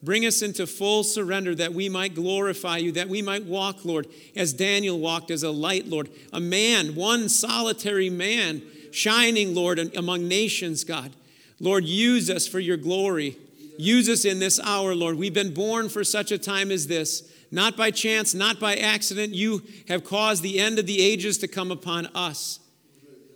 Bring 0.04 0.26
us 0.26 0.44
into 0.44 0.68
full 0.68 1.04
surrender 1.04 1.56
that 1.56 1.74
we 1.74 1.90
might 1.90 2.13
glorify 2.13 2.78
you, 2.78 2.92
that 2.94 3.10
we 3.10 3.22
might 3.22 3.46
walk, 3.46 3.84
Lord, 3.84 4.08
as 4.36 4.54
Daniel 4.54 5.00
walked 5.00 5.32
as 5.32 5.42
a 5.42 5.50
light, 5.50 5.88
Lord. 5.88 6.10
A 6.32 6.40
man, 6.40 6.94
one 6.94 7.30
solitary 7.30 8.10
man, 8.10 8.62
shining, 8.92 9.56
Lord, 9.56 9.96
among 9.96 10.28
nations, 10.28 10.84
God. 10.84 11.13
Lord, 11.60 11.86
use 11.86 12.30
us 12.30 12.48
for 12.48 12.60
your 12.60 12.78
glory. 12.78 13.38
Use 13.80 14.08
us 14.10 14.26
in 14.26 14.40
this 14.40 14.60
hour, 14.60 14.94
Lord. 14.94 15.18
We've 15.18 15.34
been 15.34 15.54
born 15.54 15.90
for 15.90 16.04
such 16.04 16.32
a 16.32 16.38
time 16.38 16.72
as 16.72 16.88
this. 16.88 17.32
Not 17.50 17.78
by 17.78 17.92
chance, 17.92 18.34
not 18.34 18.60
by 18.60 18.76
accident. 18.76 19.34
You 19.34 19.64
have 19.88 20.04
caused 20.04 20.44
the 20.44 20.60
end 20.60 20.80
of 20.80 20.86
the 20.86 21.02
ages 21.02 21.38
to 21.40 21.48
come 21.48 21.72
upon 21.72 22.08
us. 22.08 22.60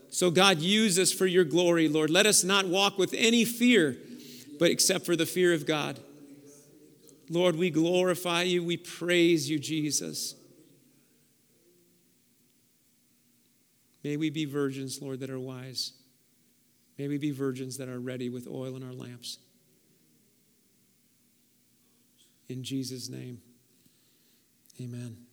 So, 0.09 0.29
God, 0.29 0.59
use 0.59 0.99
us 0.99 1.13
for 1.13 1.25
your 1.25 1.45
glory, 1.45 1.87
Lord. 1.87 2.09
Let 2.09 2.25
us 2.25 2.43
not 2.43 2.67
walk 2.67 2.97
with 2.97 3.13
any 3.17 3.45
fear, 3.45 3.95
but 4.59 4.69
except 4.69 5.05
for 5.05 5.15
the 5.15 5.25
fear 5.25 5.53
of 5.53 5.65
God. 5.65 5.99
Lord, 7.29 7.55
we 7.55 7.69
glorify 7.69 8.41
you. 8.43 8.61
We 8.61 8.75
praise 8.75 9.49
you, 9.49 9.57
Jesus. 9.57 10.35
May 14.03 14.17
we 14.17 14.29
be 14.29 14.43
virgins, 14.43 15.01
Lord, 15.01 15.21
that 15.21 15.29
are 15.29 15.39
wise. 15.39 15.93
May 16.97 17.07
we 17.07 17.17
be 17.17 17.31
virgins 17.31 17.77
that 17.77 17.87
are 17.87 17.99
ready 17.99 18.29
with 18.29 18.47
oil 18.47 18.75
in 18.75 18.83
our 18.83 18.93
lamps. 18.93 19.37
In 22.49 22.63
Jesus' 22.63 23.07
name, 23.07 23.41
amen. 24.81 25.30